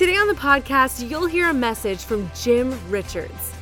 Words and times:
Today 0.00 0.16
on 0.16 0.28
the 0.28 0.32
podcast, 0.32 1.10
you'll 1.10 1.26
hear 1.26 1.50
a 1.50 1.52
message 1.52 2.04
from 2.04 2.30
Jim 2.34 2.74
Richards. 2.88 3.52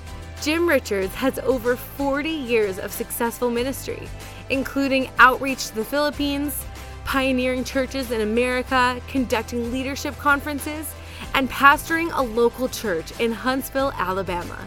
Jim 0.41 0.69
Richards 0.69 1.13
has 1.17 1.41
over 1.41 1.75
40 1.75 2.31
years 2.31 2.79
of 2.79 2.93
successful 2.93 3.51
ministry, 3.51 4.09
including 4.49 5.11
outreach 5.19 5.67
to 5.67 5.75
the 5.75 5.85
Philippines, 5.85 6.65
pioneering 7.05 7.65
churches 7.65 8.13
in 8.13 8.21
America, 8.21 9.03
conducting 9.09 9.73
leadership 9.73 10.17
conferences, 10.17 10.95
and 11.35 11.51
pastoring 11.51 12.09
a 12.15 12.23
local 12.23 12.69
church 12.69 13.11
in 13.19 13.33
Huntsville, 13.33 13.91
Alabama. 13.97 14.59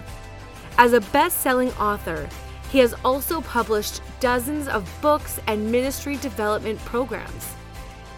As 0.78 0.92
a 0.92 1.00
best 1.00 1.38
selling 1.38 1.72
author, 1.76 2.28
he 2.70 2.80
has 2.80 2.94
also 3.06 3.40
published 3.40 4.02
dozens 4.20 4.68
of 4.68 4.86
books 5.02 5.40
and 5.48 5.72
ministry 5.72 6.18
development 6.18 6.80
programs. 6.80 7.54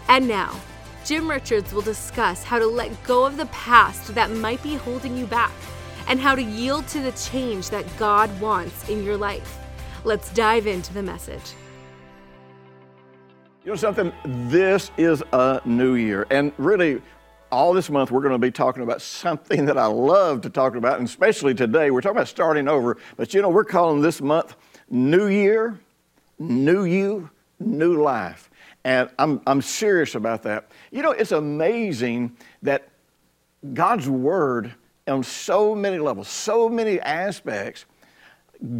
And 0.08 0.26
now, 0.26 0.60
Jim 1.04 1.28
Richards 1.28 1.74
will 1.74 1.82
discuss 1.82 2.42
how 2.42 2.58
to 2.58 2.66
let 2.66 2.90
go 3.04 3.26
of 3.26 3.36
the 3.36 3.44
past 3.46 4.14
that 4.14 4.30
might 4.30 4.62
be 4.62 4.74
holding 4.74 5.14
you 5.14 5.26
back 5.26 5.52
and 6.08 6.18
how 6.18 6.34
to 6.34 6.42
yield 6.42 6.88
to 6.88 7.00
the 7.00 7.12
change 7.12 7.68
that 7.68 7.84
God 7.98 8.30
wants 8.40 8.88
in 8.88 9.04
your 9.04 9.18
life. 9.18 9.58
Let's 10.04 10.32
dive 10.32 10.66
into 10.66 10.94
the 10.94 11.02
message. 11.02 11.52
You 13.64 13.72
know 13.72 13.76
something? 13.76 14.12
This 14.24 14.90
is 14.96 15.22
a 15.32 15.60
new 15.66 15.94
year. 15.96 16.26
And 16.30 16.52
really, 16.56 17.02
all 17.52 17.74
this 17.74 17.90
month, 17.90 18.10
we're 18.10 18.22
going 18.22 18.32
to 18.32 18.38
be 18.38 18.50
talking 18.50 18.82
about 18.82 19.02
something 19.02 19.66
that 19.66 19.76
I 19.76 19.86
love 19.86 20.40
to 20.42 20.50
talk 20.50 20.74
about, 20.74 20.98
and 20.98 21.06
especially 21.06 21.54
today. 21.54 21.90
We're 21.90 22.00
talking 22.00 22.16
about 22.16 22.28
starting 22.28 22.66
over. 22.66 22.96
But 23.16 23.34
you 23.34 23.42
know, 23.42 23.50
we're 23.50 23.64
calling 23.64 24.00
this 24.00 24.22
month 24.22 24.56
New 24.88 25.26
Year, 25.26 25.78
New 26.38 26.84
You, 26.84 27.28
New 27.60 28.02
Life. 28.02 28.50
And 28.84 29.08
I'm, 29.18 29.40
I'm 29.46 29.62
serious 29.62 30.14
about 30.14 30.42
that. 30.42 30.68
You 30.90 31.02
know, 31.02 31.12
it's 31.12 31.32
amazing 31.32 32.36
that 32.62 32.88
God's 33.72 34.08
Word, 34.08 34.74
on 35.08 35.22
so 35.22 35.74
many 35.74 35.98
levels, 35.98 36.28
so 36.28 36.68
many 36.68 37.00
aspects, 37.00 37.86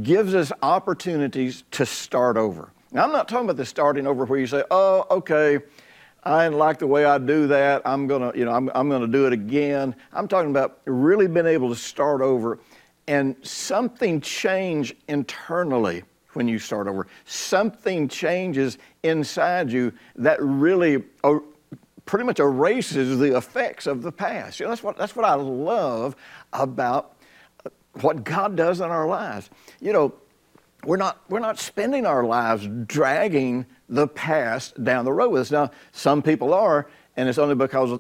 gives 0.03 0.35
us 0.35 0.53
opportunities 0.63 1.65
to 1.73 1.87
start 1.87 2.37
over. 2.37 2.71
Now, 2.93 3.05
I'm 3.05 3.13
not 3.13 3.29
talking 3.29 3.47
about 3.47 3.57
the 3.57 3.67
starting 3.67 4.07
over 4.07 4.25
where 4.25 4.39
you 4.39 4.47
say, 4.47 4.63
oh, 4.71 5.07
okay, 5.11 5.59
I 6.23 6.45
didn't 6.45 6.59
like 6.59 6.79
the 6.79 6.87
way 6.87 7.05
I 7.05 7.19
do 7.19 7.47
that. 7.49 7.83
I'm 7.85 8.07
gonna, 8.07 8.33
you 8.35 8.45
know, 8.45 8.53
I'm, 8.53 8.71
I'm 8.75 8.89
gonna 8.89 9.09
do 9.09 9.27
it 9.27 9.33
again. 9.33 9.95
I'm 10.13 10.29
talking 10.29 10.51
about 10.51 10.81
really 10.85 11.27
being 11.27 11.47
able 11.47 11.69
to 11.71 11.77
start 11.77 12.21
over 12.21 12.59
and 13.07 13.37
something 13.43 14.21
change 14.21 14.95
internally 15.09 16.05
when 16.35 16.49
you 16.49 16.59
start 16.59 16.87
over. 16.87 17.07
Something 17.25 18.09
changes 18.09 18.79
inside 19.03 19.71
you 19.71 19.93
that 20.17 20.41
really 20.43 21.05
uh, 21.23 21.39
pretty 22.07 22.25
much 22.25 22.41
erases 22.41 23.19
the 23.19 23.37
effects 23.37 23.87
of 23.87 24.03
the 24.03 24.13
past. 24.13 24.61
You 24.61 24.67
know, 24.67 24.71
that's 24.71 24.83
what, 24.83 24.97
that's 24.97 25.17
what 25.17 25.25
I 25.25 25.35
love 25.35 26.17
about 26.53 27.17
what 28.01 28.25
God 28.25 28.57
does 28.57 28.81
in 28.81 28.91
our 28.91 29.07
lives. 29.07 29.51
You 29.81 29.93
know, 29.93 30.15
we're 30.85 30.97
not, 30.97 31.21
we're 31.29 31.39
not 31.39 31.59
spending 31.59 32.07
our 32.07 32.25
lives 32.25 32.69
dragging 32.87 33.67
the 33.89 34.09
past 34.09 34.83
down 34.83 35.05
the 35.05 35.13
road 35.13 35.31
with 35.31 35.43
us. 35.43 35.51
Now, 35.51 35.71
some 35.93 36.23
people 36.23 36.53
are, 36.53 36.89
and 37.17 37.29
it's 37.29 37.39
only 37.39 37.55
because 37.55 37.99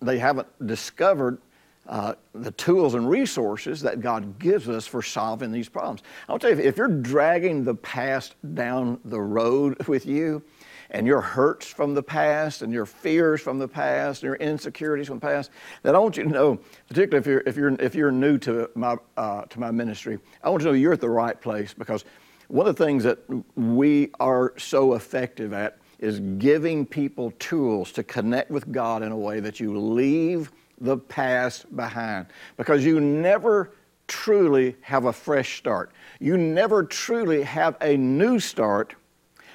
they 0.00 0.18
haven't 0.18 0.48
discovered 0.66 1.38
uh, 1.86 2.14
the 2.34 2.50
tools 2.52 2.94
and 2.94 3.08
resources 3.08 3.80
that 3.82 4.00
God 4.00 4.38
gives 4.38 4.68
us 4.68 4.86
for 4.86 5.02
solving 5.02 5.52
these 5.52 5.68
problems. 5.68 6.02
I'll 6.28 6.38
tell 6.38 6.50
you, 6.50 6.58
if 6.58 6.76
you're 6.76 6.88
dragging 6.88 7.64
the 7.64 7.74
past 7.74 8.36
down 8.54 9.00
the 9.04 9.20
road 9.20 9.86
with 9.88 10.06
you, 10.06 10.42
and 10.90 11.06
your 11.06 11.20
hurts 11.20 11.66
from 11.66 11.94
the 11.94 12.02
past, 12.02 12.62
and 12.62 12.72
your 12.72 12.86
fears 12.86 13.40
from 13.40 13.58
the 13.58 13.66
past, 13.66 14.22
and 14.22 14.28
your 14.28 14.36
insecurities 14.36 15.08
from 15.08 15.18
the 15.18 15.26
past, 15.26 15.50
then 15.82 15.94
I 15.96 15.98
want 15.98 16.16
you 16.16 16.22
to 16.22 16.28
know, 16.28 16.60
particularly 16.88 17.18
if 17.18 17.26
you're 17.26 17.42
if 17.46 17.56
you're 17.56 17.74
if 17.80 17.94
you're 17.94 18.12
new 18.12 18.38
to 18.38 18.70
my 18.74 18.96
uh, 19.16 19.42
to 19.42 19.60
my 19.60 19.70
ministry, 19.70 20.18
I 20.42 20.50
want 20.50 20.62
you 20.62 20.68
to 20.68 20.72
know 20.72 20.78
you're 20.78 20.92
at 20.92 21.00
the 21.00 21.10
right 21.10 21.40
place 21.40 21.74
because 21.74 22.04
one 22.48 22.66
of 22.66 22.76
the 22.76 22.84
things 22.84 23.02
that 23.04 23.18
we 23.56 24.10
are 24.20 24.54
so 24.58 24.94
effective 24.94 25.52
at 25.52 25.78
is 25.98 26.20
giving 26.38 26.84
people 26.84 27.32
tools 27.38 27.90
to 27.92 28.02
connect 28.02 28.50
with 28.50 28.70
God 28.70 29.02
in 29.02 29.10
a 29.10 29.16
way 29.16 29.40
that 29.40 29.58
you 29.58 29.76
leave 29.78 30.52
the 30.84 30.96
past 30.96 31.74
behind 31.74 32.26
because 32.56 32.84
you 32.84 33.00
never 33.00 33.72
truly 34.06 34.76
have 34.82 35.06
a 35.06 35.12
fresh 35.12 35.56
start. 35.56 35.92
You 36.20 36.36
never 36.36 36.82
truly 36.84 37.42
have 37.42 37.76
a 37.80 37.96
new 37.96 38.38
start 38.38 38.94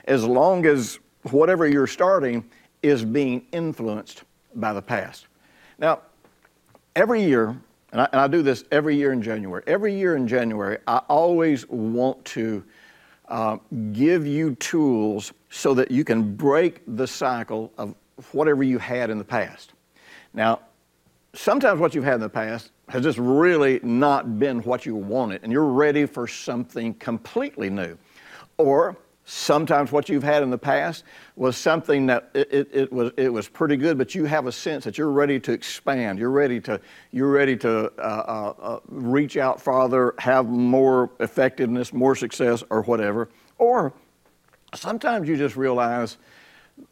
as 0.06 0.26
long 0.26 0.66
as 0.66 1.00
whatever 1.24 1.68
you're 1.68 1.88
starting 1.88 2.50
is 2.82 3.06
being 3.06 3.46
influenced 3.52 4.24
by 4.56 4.74
the 4.74 4.82
past. 4.82 5.28
Now, 5.78 6.02
every 6.96 7.24
year, 7.24 7.50
and 7.92 8.02
I, 8.02 8.10
and 8.12 8.22
I, 8.22 8.28
do 8.28 8.42
this 8.42 8.64
every 8.72 8.96
year 8.96 9.12
in 9.12 9.22
January, 9.22 9.64
every 9.68 9.94
year 9.94 10.16
in 10.16 10.28
January, 10.28 10.80
I 10.88 10.98
always 11.10 11.68
want 11.70 12.24
to 12.26 12.64
uh, 13.28 13.58
give 13.92 14.26
you 14.26 14.56
tools 14.56 15.34
so 15.50 15.74
that 15.76 15.92
you 15.92 16.04
can 16.04 16.36
break 16.36 16.82
the 16.88 17.06
cycle 17.06 17.72
of 17.78 17.94
whatever 18.32 18.64
you 18.64 18.80
had 18.80 19.10
in 19.10 19.18
the 19.18 19.24
past. 19.24 19.74
Now, 20.34 20.62
sometimes 21.34 21.80
what 21.80 21.96
you've 21.96 22.04
had 22.04 22.16
in 22.16 22.22
the 22.22 22.30
past 22.30 22.72
has 22.88 23.04
just 23.04 23.18
really 23.20 23.80
not 23.84 24.40
been 24.40 24.60
what 24.64 24.86
you 24.86 24.96
wanted, 24.96 25.44
and 25.44 25.52
you're 25.52 25.66
ready 25.66 26.06
for 26.06 26.28
something 26.28 26.94
completely 26.96 27.70
new. 27.70 27.98
Or 28.58 28.98
sometimes 29.26 29.92
what 29.92 30.10
you've 30.10 30.24
had 30.24 30.42
in 30.42 30.50
the 30.50 30.58
past 30.58 31.04
was 31.36 31.56
something 31.56 32.08
that 32.08 32.32
it, 32.34 32.50
it, 32.52 32.70
it, 32.74 32.92
was, 32.92 33.12
it 33.16 33.32
was 33.32 33.48
pretty 33.48 33.78
good, 33.78 33.98
but 33.98 34.16
you 34.16 34.26
have 34.26 34.48
a 34.48 34.52
sense 34.52 34.84
that 34.84 34.98
you're 34.98 35.12
ready 35.12 35.40
to 35.40 35.52
expand. 35.52 36.18
You're 36.18 36.32
ready 36.32 36.60
to, 36.62 36.82
you're 37.12 37.32
ready 37.32 37.56
to 37.58 37.92
uh, 38.00 38.02
uh, 38.02 38.54
uh, 38.60 38.80
reach 38.88 39.38
out 39.38 39.62
farther, 39.62 40.16
have 40.18 40.48
more 40.48 41.12
effectiveness, 41.20 41.94
more 41.94 42.16
success, 42.16 42.64
or 42.72 42.82
whatever. 42.82 43.30
Or 43.60 43.94
sometimes 44.74 45.30
you 45.30 45.38
just 45.38 45.56
realize 45.56 46.18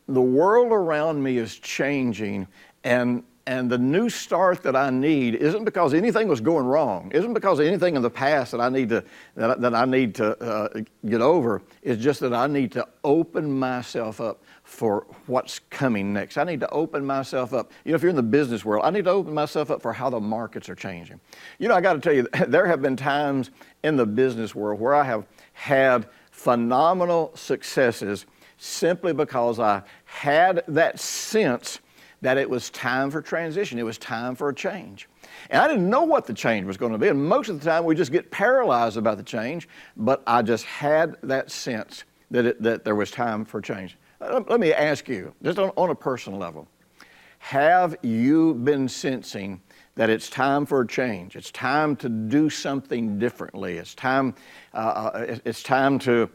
the 0.08 0.22
world 0.22 0.72
around 0.72 1.24
me 1.24 1.38
is 1.38 1.58
changing 1.58 2.48
and 2.84 3.24
and 3.48 3.70
the 3.70 3.78
new 3.78 4.10
start 4.10 4.62
that 4.64 4.76
I 4.76 4.90
need 4.90 5.36
isn't 5.36 5.64
because 5.64 5.94
anything 5.94 6.28
was 6.28 6.42
going 6.42 6.66
wrong, 6.66 7.10
isn't 7.14 7.34
because 7.34 7.60
of 7.60 7.66
anything 7.66 7.96
in 7.96 8.02
the 8.02 8.10
past 8.10 8.52
that 8.52 8.60
I 8.60 8.68
need 8.68 8.90
to 8.90 9.06
that, 9.36 9.62
that 9.62 9.74
I 9.74 9.86
need 9.86 10.14
to 10.16 10.38
uh, 10.38 10.82
get 11.06 11.22
over. 11.22 11.62
It's 11.82 12.04
just 12.04 12.20
that 12.20 12.34
I 12.34 12.48
need 12.48 12.74
to 12.74 12.86
open 13.06 13.58
myself 13.58 14.20
up 14.20 14.44
for 14.66 15.08
what's 15.28 15.60
coming 15.70 16.12
next. 16.12 16.38
I 16.38 16.44
need 16.44 16.60
to 16.60 16.70
open 16.72 17.06
myself 17.06 17.54
up. 17.54 17.72
You 17.86 17.94
know, 17.94 17.96
if 17.96 18.02
you're 18.02 18.10
in 18.10 18.18
the 18.18 18.22
business 18.22 18.66
world, 18.66 18.84
I 18.86 18.90
need 18.90 19.06
to 19.06 19.12
open 19.12 19.34
myself 19.34 19.72
up 19.72 19.82
for 19.82 19.94
how 19.94 20.10
the 20.10 20.20
markets 20.20 20.68
are 20.68 20.76
changing. 20.76 21.22
You 21.58 21.70
know, 21.70 21.76
I 21.76 21.80
got 21.80 21.94
to 21.94 22.00
tell 22.00 22.14
you, 22.14 22.28
there 22.50 22.68
have 22.68 22.82
been 22.82 22.98
times 22.98 23.52
in 23.84 23.96
the 23.96 24.06
business 24.06 24.54
world 24.54 24.82
where 24.82 24.94
I 24.94 25.06
have 25.06 25.26
had 25.54 26.08
phenomenal 26.32 27.32
successes 27.34 28.26
simply 28.58 29.14
because 29.14 29.58
I 29.58 29.84
had 30.04 30.64
that 30.68 31.00
sense 31.00 31.80
that 32.22 32.38
it 32.38 32.50
was 32.50 32.70
time 32.72 33.12
for 33.12 33.22
transition. 33.22 33.78
It 33.78 33.84
was 33.84 33.98
time 33.98 34.36
for 34.36 34.50
a 34.50 34.56
change. 34.56 35.08
And 35.50 35.62
I 35.62 35.68
didn't 35.68 35.90
know 35.90 36.04
what 36.04 36.26
the 36.26 36.34
change 36.34 36.66
was 36.66 36.78
going 36.78 36.92
to 36.92 36.98
be. 36.98 37.10
And 37.10 37.28
most 37.28 37.50
of 37.50 37.60
the 37.60 37.70
time 37.70 37.84
we 37.84 37.96
just 37.96 38.12
get 38.12 38.32
paralyzed 38.32 38.98
about 38.98 39.18
the 39.18 39.24
change, 39.24 39.68
but 39.96 40.24
I 40.26 40.42
just 40.42 40.66
had 40.66 41.16
that 41.24 41.52
sense 41.52 42.06
that, 42.32 42.46
it, 42.46 42.62
that 42.62 42.84
there 42.84 42.96
was 42.96 43.12
time 43.12 43.46
for 43.46 43.62
change. 43.62 43.98
Let 44.20 44.60
me 44.60 44.74
ask 44.74 45.08
you, 45.08 45.34
just 45.44 45.60
on, 45.60 45.70
on 45.76 45.92
a 45.92 45.96
personal 45.96 46.40
level, 46.40 46.68
have 47.38 47.96
you 48.02 48.56
been 48.56 48.90
sensing 48.90 49.62
that 49.94 50.10
it's 50.10 50.30
time 50.30 50.66
for 50.66 50.82
a 50.82 50.88
change? 50.88 51.36
It's 51.36 51.52
time 51.52 51.96
to 51.98 52.10
do 52.10 52.50
something 52.50 53.20
differently. 53.20 53.78
It's 53.78 53.94
time, 53.94 54.34
uh, 54.74 55.12
uh 55.14 55.38
it's 55.46 55.62
time 55.62 56.00
to 56.00 56.30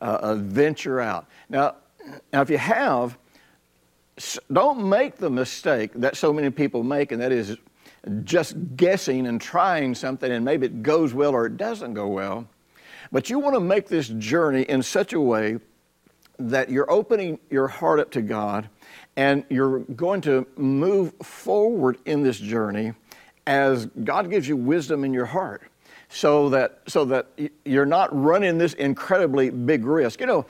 uh, 0.00 0.18
uh, 0.20 0.34
venture 0.34 1.00
out. 1.00 1.26
Now, 1.48 1.76
now, 2.32 2.40
if 2.40 2.50
you 2.50 2.58
have, 2.58 3.18
don't 4.52 4.88
make 4.88 5.16
the 5.16 5.30
mistake 5.30 5.92
that 5.94 6.16
so 6.16 6.32
many 6.32 6.50
people 6.50 6.82
make, 6.82 7.12
and 7.12 7.20
that 7.22 7.32
is 7.32 7.56
just 8.24 8.54
guessing 8.76 9.26
and 9.26 9.40
trying 9.40 9.94
something, 9.94 10.30
and 10.30 10.44
maybe 10.44 10.66
it 10.66 10.82
goes 10.82 11.14
well 11.14 11.32
or 11.32 11.46
it 11.46 11.56
doesn't 11.56 11.94
go 11.94 12.08
well. 12.08 12.48
But 13.10 13.30
you 13.30 13.38
want 13.38 13.54
to 13.54 13.60
make 13.60 13.88
this 13.88 14.08
journey 14.08 14.62
in 14.62 14.82
such 14.82 15.12
a 15.12 15.20
way 15.20 15.58
that 16.38 16.70
you're 16.70 16.90
opening 16.90 17.38
your 17.50 17.68
heart 17.68 18.00
up 18.00 18.10
to 18.12 18.22
God 18.22 18.68
and 19.16 19.44
you're 19.48 19.80
going 19.80 20.20
to 20.22 20.46
move 20.56 21.12
forward 21.22 21.98
in 22.04 22.22
this 22.22 22.38
journey 22.38 22.92
as 23.46 23.86
God 23.86 24.30
gives 24.30 24.46
you 24.46 24.56
wisdom 24.56 25.04
in 25.04 25.12
your 25.12 25.24
heart 25.24 25.62
so 26.08 26.50
that, 26.50 26.80
so 26.86 27.04
that 27.06 27.26
you're 27.64 27.86
not 27.86 28.14
running 28.16 28.58
this 28.58 28.74
incredibly 28.74 29.50
big 29.50 29.84
risk. 29.84 30.20
You 30.20 30.26
know, 30.26 30.46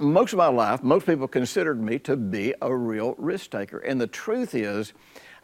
most 0.00 0.32
of 0.32 0.38
my 0.38 0.48
life, 0.48 0.82
most 0.82 1.06
people 1.06 1.28
considered 1.28 1.80
me 1.80 1.98
to 2.00 2.16
be 2.16 2.54
a 2.62 2.74
real 2.74 3.14
risk 3.18 3.50
taker. 3.50 3.78
And 3.78 4.00
the 4.00 4.06
truth 4.06 4.54
is, 4.54 4.92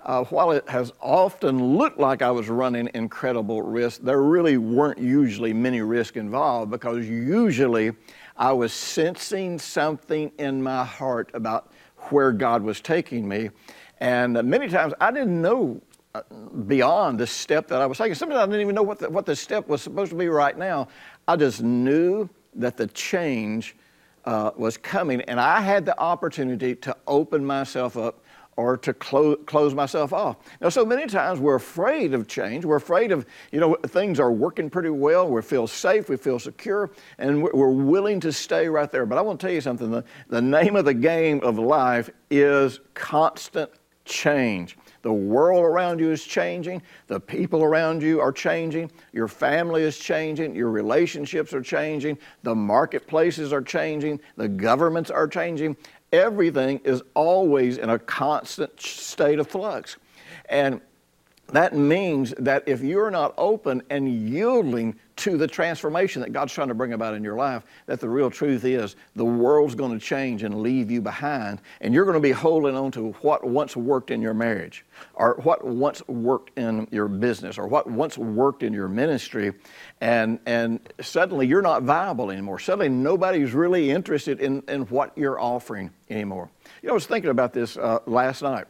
uh, 0.05 0.25
while 0.25 0.53
it 0.53 0.69
has 0.69 0.93
often 1.01 1.77
looked 1.77 1.99
like 1.99 2.23
I 2.23 2.31
was 2.31 2.49
running 2.49 2.89
incredible 2.95 3.63
risks, 3.63 3.99
there 3.99 4.23
really 4.23 4.57
weren't 4.57 4.99
usually 4.99 5.53
many 5.53 5.81
risks 5.81 6.17
involved 6.17 6.71
because 6.71 7.09
usually 7.09 7.93
I 8.37 8.53
was 8.53 8.73
sensing 8.73 9.59
something 9.59 10.31
in 10.39 10.63
my 10.63 10.85
heart 10.85 11.31
about 11.35 11.73
where 12.11 12.31
God 12.33 12.63
was 12.63 12.81
taking 12.81 13.27
me. 13.27 13.51
And 13.99 14.35
many 14.45 14.69
times 14.69 14.95
I 15.01 15.11
didn't 15.11 15.41
know 15.41 15.81
uh, 16.15 16.23
beyond 16.67 17.19
the 17.19 17.27
step 17.27 17.67
that 17.69 17.83
I 17.83 17.87
was 17.87 17.99
taking. 17.99 18.15
Sometimes 18.15 18.39
I 18.39 18.47
didn't 18.47 18.61
even 18.61 18.75
know 18.75 18.83
what 18.83 19.01
the, 19.01 19.11
what 19.11 19.27
the 19.27 19.35
step 19.35 19.69
was 19.69 19.83
supposed 19.83 20.13
to 20.13 20.17
be 20.17 20.29
right 20.29 20.57
now. 20.57 20.89
I 21.27 21.37
just 21.37 21.63
knew 21.63 22.29
that 22.55 22.77
the 22.77 22.87
change 22.89 23.75
uh, 24.27 24.51
was 24.57 24.77
coming, 24.77 25.21
and 25.23 25.41
I 25.41 25.61
had 25.61 25.85
the 25.87 25.99
opportunity 25.99 26.75
to 26.77 26.97
open 27.07 27.45
myself 27.45 27.97
up 27.97 28.23
or 28.57 28.77
to 28.79 28.95
close, 28.95 29.37
close 29.45 29.75
myself 29.75 30.13
off. 30.13 30.37
Now, 30.61 30.71
so 30.71 30.85
many 30.85 31.07
times 31.07 31.41
we're 31.41 31.57
afraid 31.57 32.15
of 32.15 32.27
change. 32.27 32.65
We're 32.65 32.77
afraid 32.77 33.13
of, 33.13 33.27
you 33.53 33.61
know, 33.61 33.75
things 33.89 34.19
are 34.19 34.33
working 34.33 34.71
pretty 34.71 34.89
well. 34.89 35.29
We 35.29 35.43
feel 35.43 35.67
safe, 35.67 36.09
we 36.09 36.17
feel 36.17 36.39
secure, 36.39 36.91
and 37.19 37.43
we're 37.43 37.71
willing 37.71 38.19
to 38.21 38.33
stay 38.33 38.69
right 38.69 38.91
there. 38.91 39.05
But 39.05 39.19
I 39.19 39.21
want 39.21 39.41
to 39.41 39.47
tell 39.47 39.55
you 39.55 39.61
something 39.61 39.91
the, 39.91 40.05
the 40.29 40.41
name 40.41 40.75
of 40.75 40.87
the 40.87 40.95
game 40.95 41.41
of 41.43 41.59
life 41.59 42.09
is 42.31 42.81
constant 42.95 43.71
change. 44.07 44.79
The 45.07 45.13
world 45.13 45.65
around 45.65 46.01
you 46.01 46.11
is 46.11 46.25
changing. 46.25 46.83
The 47.07 47.21
people 47.21 47.63
around 47.63 48.03
you 48.03 48.21
are 48.21 48.33
changing. 48.33 48.91
Your 49.13 49.29
family 49.29 49.85
is 49.85 50.01
changing. 50.01 50.57
Your 50.57 50.69
relationships 50.69 51.55
are 51.55 51.63
changing. 51.63 52.19
The 52.43 52.57
marketplaces 52.57 53.53
are 53.53 53.63
changing. 53.63 54.19
The 54.37 54.49
governments 54.49 55.13
are 55.13 55.29
changing. 55.29 55.77
Everything 56.13 56.81
is 56.83 57.05
always 57.15 57.79
in 57.79 57.89
a 57.89 58.01
constant 58.01 58.81
state 58.81 59.39
of 59.39 59.47
flux. 59.47 59.97
And 60.49 60.81
that 61.53 61.73
means 61.73 62.35
that 62.39 62.65
if 62.67 62.83
you're 62.83 63.13
not 63.13 63.33
open 63.39 63.85
and 63.89 64.09
yielding 64.09 64.97
to 65.17 65.39
the 65.39 65.47
transformation 65.47 66.21
that 66.21 66.33
God's 66.33 66.53
trying 66.53 66.69
to 66.69 66.75
bring 66.75 66.93
about 66.93 67.15
in 67.15 67.25
your 67.25 67.37
life, 67.37 67.65
that 67.87 68.01
the 68.01 68.09
real 68.09 68.31
truth 68.31 68.65
is 68.65 68.97
the 69.15 69.25
world's 69.25 69.75
going 69.75 69.99
to 69.99 70.05
change 70.05 70.43
and 70.43 70.61
leave 70.61 70.91
you 70.91 71.01
behind, 71.01 71.61
and 71.81 71.95
you're 71.95 72.05
going 72.05 72.17
to 72.17 72.21
be 72.21 72.33
holding 72.33 72.77
on 72.77 72.91
to 72.93 73.13
what 73.23 73.43
once 73.43 73.75
worked 73.77 74.11
in 74.11 74.21
your 74.21 74.35
marriage, 74.35 74.85
or 75.15 75.37
what 75.43 75.65
once 75.65 76.07
worked 76.07 76.57
in 76.59 76.87
your 76.91 77.09
business, 77.09 77.57
or 77.57 77.67
what 77.67 77.91
once 77.91 78.19
worked 78.19 78.63
in 78.63 78.75
your 78.75 78.89
ministry, 78.89 79.55
and, 80.03 80.39
and 80.45 80.81
suddenly 81.01 81.47
you're 81.47 81.63
not 81.63 81.83
viable 81.83 82.31
anymore. 82.31 82.59
Suddenly 82.59 82.91
nobody's 82.91 83.55
really 83.55 83.91
interested 83.91 84.41
in, 84.41 84.63
in 84.69 84.83
what 84.83 85.17
you're 85.17 85.41
offering 85.41 85.91
anymore. 86.11 86.51
You 86.83 86.89
know, 86.89 86.93
I 86.93 86.95
was 86.95 87.07
thinking 87.07 87.31
about 87.31 87.55
this 87.55 87.79
uh, 87.79 88.01
last 88.07 88.43
night. 88.43 88.67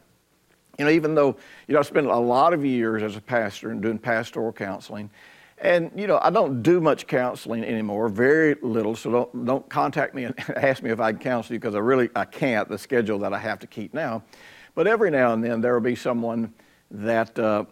You 0.79 0.85
know, 0.85 0.91
even 0.91 1.15
though, 1.15 1.35
you 1.67 1.73
know, 1.73 1.79
I 1.79 1.81
spent 1.81 2.05
a 2.05 2.15
lot 2.15 2.53
of 2.53 2.63
years 2.63 3.01
as 3.01 3.17
a 3.17 3.21
pastor 3.21 3.71
and 3.71 3.81
doing 3.81 3.97
pastoral 3.97 4.53
counseling, 4.53 5.09
and, 5.59 5.91
you 5.95 6.05
know, 6.05 6.19
I 6.21 6.29
don't 6.29 6.61
do 6.61 6.79
much 6.79 7.07
counseling 7.07 7.63
anymore, 7.63 8.09
very 8.09 8.55
little, 8.61 8.95
so 8.95 9.11
don't, 9.11 9.45
don't 9.45 9.69
contact 9.69 10.13
me 10.13 10.25
and 10.25 10.39
ask 10.55 10.83
me 10.83 10.91
if 10.91 10.99
I 10.99 11.11
can 11.11 11.19
counsel 11.19 11.53
you 11.53 11.59
because 11.59 11.75
I 11.75 11.79
really, 11.79 12.09
I 12.15 12.25
can't, 12.25 12.69
the 12.69 12.77
schedule 12.77 13.19
that 13.19 13.33
I 13.33 13.39
have 13.39 13.59
to 13.59 13.67
keep 13.67 13.93
now. 13.93 14.23
But 14.75 14.85
every 14.85 15.09
now 15.09 15.33
and 15.33 15.43
then 15.43 15.61
there 15.61 15.73
will 15.73 15.81
be 15.81 15.95
someone 15.95 16.53
that, 16.91 17.37
uh, 17.39 17.65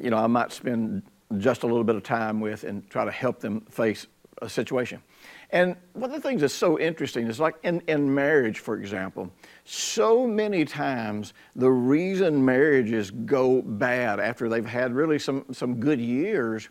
you 0.00 0.10
know, 0.10 0.18
I 0.18 0.28
might 0.28 0.52
spend 0.52 1.02
just 1.38 1.64
a 1.64 1.66
little 1.66 1.84
bit 1.84 1.96
of 1.96 2.04
time 2.04 2.40
with 2.40 2.62
and 2.62 2.88
try 2.88 3.04
to 3.04 3.10
help 3.10 3.40
them 3.40 3.62
face 3.62 4.06
a 4.40 4.48
situation. 4.48 5.02
And 5.50 5.76
one 5.92 6.10
of 6.10 6.22
the 6.22 6.26
things 6.26 6.40
that's 6.40 6.54
so 6.54 6.78
interesting 6.78 7.26
is 7.26 7.38
like 7.38 7.56
in, 7.62 7.82
in 7.86 8.12
marriage, 8.12 8.60
for 8.60 8.76
example, 8.76 9.30
so 9.64 10.26
many 10.26 10.64
times 10.64 11.34
the 11.56 11.70
reason 11.70 12.42
marriages 12.44 13.10
go 13.10 13.60
bad 13.60 14.18
after 14.20 14.48
they've 14.48 14.64
had 14.64 14.94
really 14.94 15.18
some, 15.18 15.44
some 15.52 15.78
good 15.78 16.00
years 16.00 16.68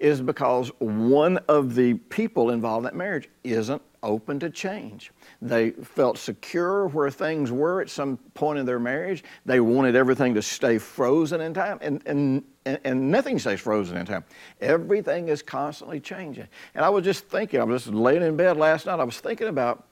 is 0.00 0.20
because 0.22 0.68
one 0.78 1.36
of 1.48 1.74
the 1.74 1.94
people 1.94 2.50
involved 2.50 2.80
in 2.80 2.84
that 2.84 2.96
marriage 2.96 3.28
isn't 3.44 3.82
open 4.02 4.40
to 4.40 4.48
change. 4.48 5.12
They 5.42 5.70
felt 5.70 6.16
secure 6.16 6.88
where 6.88 7.10
things 7.10 7.52
were 7.52 7.82
at 7.82 7.90
some 7.90 8.16
point 8.32 8.58
in 8.58 8.64
their 8.64 8.80
marriage. 8.80 9.22
They 9.44 9.60
wanted 9.60 9.94
everything 9.94 10.34
to 10.34 10.42
stay 10.42 10.78
frozen 10.78 11.42
in 11.42 11.52
time, 11.52 11.78
and, 11.82 12.02
and, 12.06 12.42
and 12.64 13.10
nothing 13.10 13.38
stays 13.38 13.60
frozen 13.60 13.98
in 13.98 14.06
time. 14.06 14.24
Everything 14.62 15.28
is 15.28 15.42
constantly 15.42 16.00
changing. 16.00 16.48
And 16.74 16.84
I 16.84 16.88
was 16.88 17.04
just 17.04 17.26
thinking, 17.28 17.60
I 17.60 17.64
was 17.64 17.84
just 17.84 17.94
laying 17.94 18.22
in 18.22 18.36
bed 18.36 18.56
last 18.56 18.86
night, 18.86 19.00
I 19.00 19.04
was 19.04 19.20
thinking 19.20 19.48
about 19.48 19.84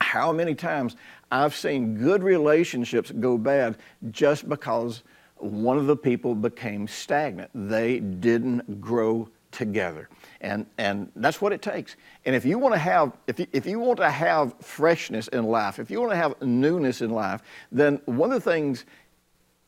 how 0.00 0.32
many 0.32 0.54
times 0.54 0.96
I've 1.30 1.54
seen 1.54 1.94
good 1.96 2.22
relationships 2.22 3.12
go 3.12 3.38
bad 3.38 3.78
just 4.10 4.48
because 4.48 5.02
one 5.36 5.78
of 5.78 5.86
the 5.86 5.96
people 5.96 6.34
became 6.34 6.88
stagnant. 6.88 7.50
They 7.54 8.00
didn't 8.00 8.80
grow 8.80 9.28
together. 9.56 10.10
And, 10.42 10.66
and 10.76 11.10
that's 11.16 11.40
what 11.40 11.54
it 11.54 11.62
takes. 11.62 11.96
And 12.26 12.36
if 12.36 12.44
you 12.44 12.58
want 12.58 12.74
to 12.74 12.78
have, 12.78 13.16
if 13.26 13.40
you, 13.40 13.46
if 13.52 13.64
you 13.64 13.78
want 13.78 13.96
to 14.00 14.10
have 14.10 14.54
freshness 14.60 15.28
in 15.28 15.44
life, 15.44 15.78
if 15.78 15.90
you 15.90 15.98
want 15.98 16.12
to 16.12 16.16
have 16.16 16.40
newness 16.42 17.00
in 17.00 17.08
life, 17.08 17.40
then 17.72 17.98
one 18.04 18.30
of 18.30 18.44
the 18.44 18.50
things 18.50 18.84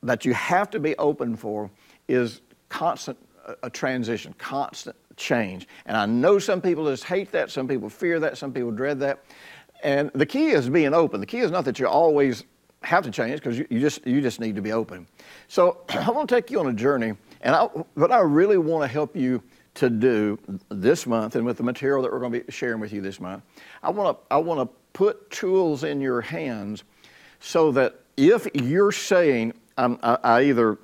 that 0.03 0.27
you 0.27 0.35
have 0.35 0.69
to 0.71 0.79
be 0.79 0.95
open 0.97 1.37
for 1.37 1.71
is 2.07 2.43
constant 2.69 3.17
uh, 3.47 3.55
a 3.63 3.71
transition, 3.71 4.35
constant 4.37 4.95
change. 5.17 5.67
And 5.87 5.97
I 5.97 6.05
know 6.05 6.39
some 6.39 6.61
people 6.61 6.85
just 6.85 7.05
hate 7.05 7.33
that, 7.33 7.51
some 7.51 7.67
people 7.67 7.89
fear 7.89 8.21
that, 8.21 8.37
some 8.37 8.53
people 8.53 8.71
dread 8.71 9.01
that. 9.01 9.25
And 9.83 10.11
the 10.15 10.27
key 10.27 10.49
is 10.49 10.69
being 10.69 10.93
open. 10.93 11.21
The 11.21 11.27
key 11.27 11.39
is 11.39 11.51
not 11.51 11.65
that 11.65 11.79
you 11.79 11.89
always 11.89 12.45
have 12.83 13.05
to 13.05 13.11
change 13.11 13.41
because 13.41 13.59
you, 13.59 13.67
you, 13.71 13.81
just 13.81 14.07
you 14.07 14.21
just 14.21 14.39
need 14.39 14.55
to 14.55 14.63
be 14.63 14.73
open. 14.73 15.07
So 15.49 15.79
I 15.89 16.11
want 16.11 16.29
to 16.29 16.35
take 16.35 16.51
you 16.51 16.61
on 16.61 16.67
a 16.67 16.73
journey, 16.75 17.15
and 17.41 17.55
I, 17.55 17.65
what 17.95 18.13
I 18.13 18.21
really 18.21 18.59
want 18.59 18.83
to 18.85 18.89
help 18.89 19.17
you 19.17 19.43
to 19.79 19.91
do 19.91 20.39
this 20.69 21.07
month 21.07 21.37
and 21.37 21.45
with 21.45 21.57
the 21.57 21.63
material 21.63 22.03
that 22.03 22.13
we're 22.13 22.21
going 22.21 22.33
to 22.33 22.41
be 22.41 22.53
sharing 22.53 22.81
with 22.81 22.93
you 22.93 23.01
this 23.01 23.21
month, 23.21 23.43
I 23.83 23.91
want 23.91 24.19
to 24.19 24.35
I 24.35 24.39
want 24.39 24.61
to 24.61 24.77
put 24.93 25.31
tools 25.31 25.85
in 25.85 26.01
your 26.01 26.21
hands 26.21 26.85
so 27.41 27.73
that 27.73 28.01
if 28.17 28.49
you're 28.55 28.93
saying 28.93 29.55
I, 29.77 30.19
I 30.23 30.43
either 30.43 30.79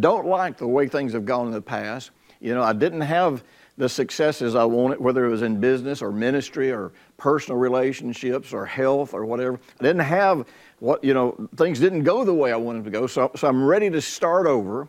don't 0.00 0.26
like 0.26 0.58
the 0.58 0.66
way 0.66 0.88
things 0.88 1.12
have 1.12 1.24
gone 1.24 1.46
in 1.46 1.52
the 1.52 1.62
past, 1.62 2.10
you 2.40 2.54
know, 2.54 2.62
I 2.62 2.72
didn't 2.72 3.02
have 3.02 3.44
the 3.76 3.88
successes 3.88 4.54
I 4.54 4.64
wanted, 4.64 5.00
whether 5.00 5.24
it 5.24 5.30
was 5.30 5.42
in 5.42 5.58
business 5.58 6.02
or 6.02 6.12
ministry 6.12 6.70
or 6.70 6.92
personal 7.16 7.58
relationships 7.58 8.52
or 8.52 8.66
health 8.66 9.14
or 9.14 9.24
whatever. 9.24 9.58
I 9.80 9.82
didn't 9.82 10.02
have 10.02 10.46
what, 10.80 11.02
you 11.02 11.14
know, 11.14 11.48
things 11.56 11.80
didn't 11.80 12.02
go 12.02 12.24
the 12.24 12.34
way 12.34 12.52
I 12.52 12.56
wanted 12.56 12.84
to 12.84 12.90
go. 12.90 13.06
So, 13.06 13.30
so 13.36 13.48
I'm 13.48 13.64
ready 13.64 13.88
to 13.90 14.00
start 14.02 14.46
over. 14.46 14.88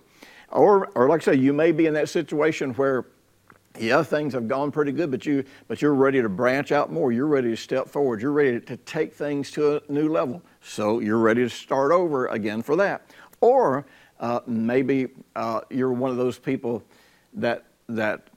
Or, 0.51 0.87
or 0.95 1.07
like 1.07 1.21
I 1.27 1.33
say, 1.33 1.35
you 1.39 1.53
may 1.53 1.71
be 1.71 1.85
in 1.85 1.93
that 1.93 2.09
situation 2.09 2.73
where, 2.73 3.05
yeah, 3.79 4.03
things 4.03 4.33
have 4.33 4.47
gone 4.47 4.71
pretty 4.71 4.91
good, 4.91 5.11
but 5.11 5.25
you, 5.25 5.45
but 5.67 5.81
you're 5.81 5.95
ready 5.95 6.21
to 6.21 6.29
branch 6.29 6.71
out 6.71 6.91
more. 6.91 7.11
You're 7.11 7.27
ready 7.27 7.49
to 7.49 7.55
step 7.55 7.87
forward. 7.87 8.21
You're 8.21 8.33
ready 8.33 8.59
to 8.59 8.77
take 8.77 9.13
things 9.13 9.49
to 9.51 9.77
a 9.77 9.81
new 9.89 10.09
level. 10.09 10.41
So 10.61 10.99
you're 10.99 11.19
ready 11.19 11.43
to 11.43 11.49
start 11.49 11.91
over 11.91 12.27
again 12.27 12.61
for 12.61 12.75
that. 12.75 13.09
Or 13.39 13.85
uh, 14.19 14.41
maybe 14.45 15.07
uh, 15.35 15.61
you're 15.69 15.93
one 15.93 16.11
of 16.11 16.17
those 16.17 16.37
people 16.37 16.83
that 17.33 17.65
that 17.89 18.27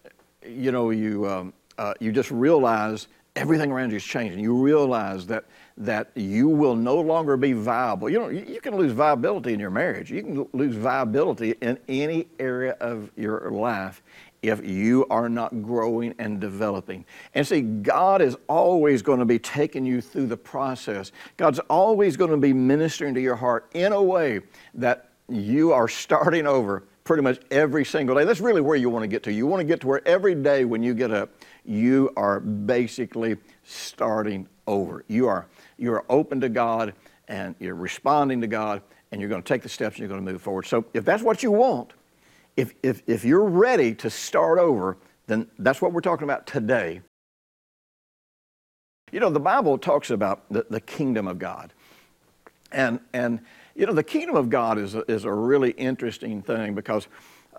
you 0.47 0.73
know 0.73 0.90
you 0.90 1.28
um, 1.28 1.52
uh, 1.78 1.94
you 2.00 2.12
just 2.12 2.30
realize 2.30 3.09
everything 3.37 3.71
around 3.71 3.90
you 3.90 3.97
is 3.97 4.04
changing. 4.04 4.40
You 4.40 4.54
realize 4.54 5.26
that 5.26 5.44
that 5.76 6.11
you 6.14 6.49
will 6.49 6.76
no 6.76 7.00
longer 7.00 7.37
be 7.37 7.52
viable. 7.52 8.09
You 8.09 8.19
know, 8.21 8.28
you 8.28 8.61
can 8.61 8.76
lose 8.76 8.93
viability 8.93 9.52
in 9.52 9.61
your 9.61 9.71
marriage. 9.71 10.11
You 10.11 10.23
can 10.23 10.49
lose 10.52 10.76
viability 10.76 11.54
in 11.61 11.78
any 11.88 12.28
area 12.38 12.76
of 12.81 13.11
your 13.16 13.50
life 13.50 14.02
if 14.43 14.64
you 14.64 15.07
are 15.09 15.28
not 15.28 15.62
growing 15.62 16.14
and 16.19 16.40
developing. 16.40 17.04
And 17.35 17.47
see, 17.47 17.62
God 17.62 18.21
is 18.21 18.37
always 18.49 19.02
going 19.02 19.19
to 19.19 19.25
be 19.25 19.38
taking 19.38 19.85
you 19.85 20.00
through 20.00 20.26
the 20.26 20.37
process. 20.37 21.12
God's 21.37 21.61
always 21.71 22.16
going 22.16 22.31
to 22.31 22.37
be 22.37 22.52
ministering 22.52 23.14
to 23.14 23.21
your 23.21 23.37
heart 23.37 23.69
in 23.75 23.93
a 23.93 24.02
way 24.02 24.40
that 24.75 25.09
you 25.28 25.73
are 25.73 25.88
starting 25.88 26.47
over 26.47 26.85
pretty 27.04 27.23
much 27.23 27.38
every 27.50 27.85
single 27.85 28.16
day. 28.16 28.25
That's 28.25 28.40
really 28.40 28.61
where 28.61 28.76
you 28.76 28.90
want 28.90 29.02
to 29.02 29.09
get 29.09 29.23
to. 29.25 29.33
You 29.33 29.47
want 29.47 29.61
to 29.61 29.64
get 29.64 29.81
to 29.81 29.87
where 29.87 30.07
every 30.07 30.35
day 30.35 30.64
when 30.64 30.83
you 30.83 30.95
get 30.95 31.11
up, 31.11 31.31
you 31.64 32.12
are 32.16 32.40
basically 32.40 33.37
starting 33.62 34.47
over. 34.66 35.04
You 35.09 35.28
are 35.28 35.47
you 35.78 35.93
are 35.93 36.04
open 36.09 36.40
to 36.40 36.49
God 36.49 36.95
and 37.28 37.54
you're 37.59 37.75
responding 37.75 38.40
to 38.40 38.47
God 38.47 38.83
and 39.11 39.21
you're 39.21 39.31
going 39.31 39.43
to 39.43 39.49
take 39.49 39.62
the 39.62 39.69
steps 39.69 39.97
and 39.97 40.00
you're 40.00 40.09
going 40.09 40.25
to 40.25 40.33
move 40.33 40.43
forward. 40.43 40.66
So 40.66 40.85
if 40.95 41.04
that's 41.04 41.23
what 41.23 41.43
you 41.43 41.50
want, 41.50 41.93
if, 42.57 42.75
if, 42.83 43.02
if 43.07 43.25
you're 43.25 43.45
ready 43.45 43.95
to 43.97 44.11
start 44.11 44.59
over, 44.59 44.97
then 45.26 45.49
that's 45.59 45.81
what 45.81 45.93
we're 45.93 46.00
talking 46.00 46.25
about 46.25 46.47
today. 46.47 47.00
You 49.12 49.21
know, 49.21 49.31
the 49.31 49.40
Bible 49.40 49.78
talks 49.78 50.11
about 50.11 50.45
the, 50.50 50.66
the 50.69 50.81
kingdom 50.81 51.28
of 51.28 51.38
God. 51.38 51.73
And, 52.73 53.00
and 53.12 53.40
you 53.75 53.87
know, 53.87 53.93
the 53.93 54.02
kingdom 54.02 54.37
of 54.37 54.50
God 54.50 54.78
is 54.78 54.95
a, 54.95 55.09
is 55.11 55.25
a 55.25 55.33
really 55.33 55.71
interesting 55.73 56.43
thing 56.43 56.75
because 56.75 57.09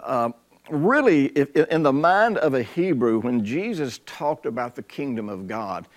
uh, 0.01 0.31
really, 0.69 1.27
if, 1.27 1.55
in 1.55 1.83
the 1.83 1.93
mind 1.93 2.37
of 2.37 2.53
a 2.53 2.63
Hebrew, 2.63 3.19
when 3.19 3.45
Jesus 3.45 3.99
talked 4.05 4.45
about 4.45 4.75
the 4.75 4.83
kingdom 4.83 5.29
of 5.29 5.47
God, 5.47 5.87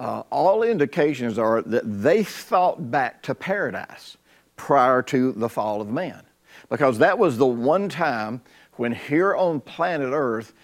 uh, 0.00 0.22
all 0.30 0.62
indications 0.62 1.38
are 1.38 1.60
that 1.60 2.02
they 2.02 2.24
thought 2.24 2.90
back 2.90 3.22
to 3.22 3.34
paradise 3.34 4.16
prior 4.56 5.02
to 5.02 5.32
the 5.32 5.48
fall 5.48 5.80
of 5.80 5.88
man. 5.88 6.22
Because 6.70 6.98
that 6.98 7.18
was 7.18 7.36
the 7.36 7.46
one 7.46 7.88
time 7.88 8.40
when 8.74 8.92
here 8.92 9.36
on 9.36 9.60
planet 9.60 10.10
Earth, 10.12 10.54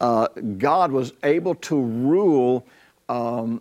uh, 0.00 0.28
God 0.56 0.90
was 0.90 1.12
able 1.22 1.54
to 1.56 1.78
rule 1.78 2.66
um, 3.10 3.60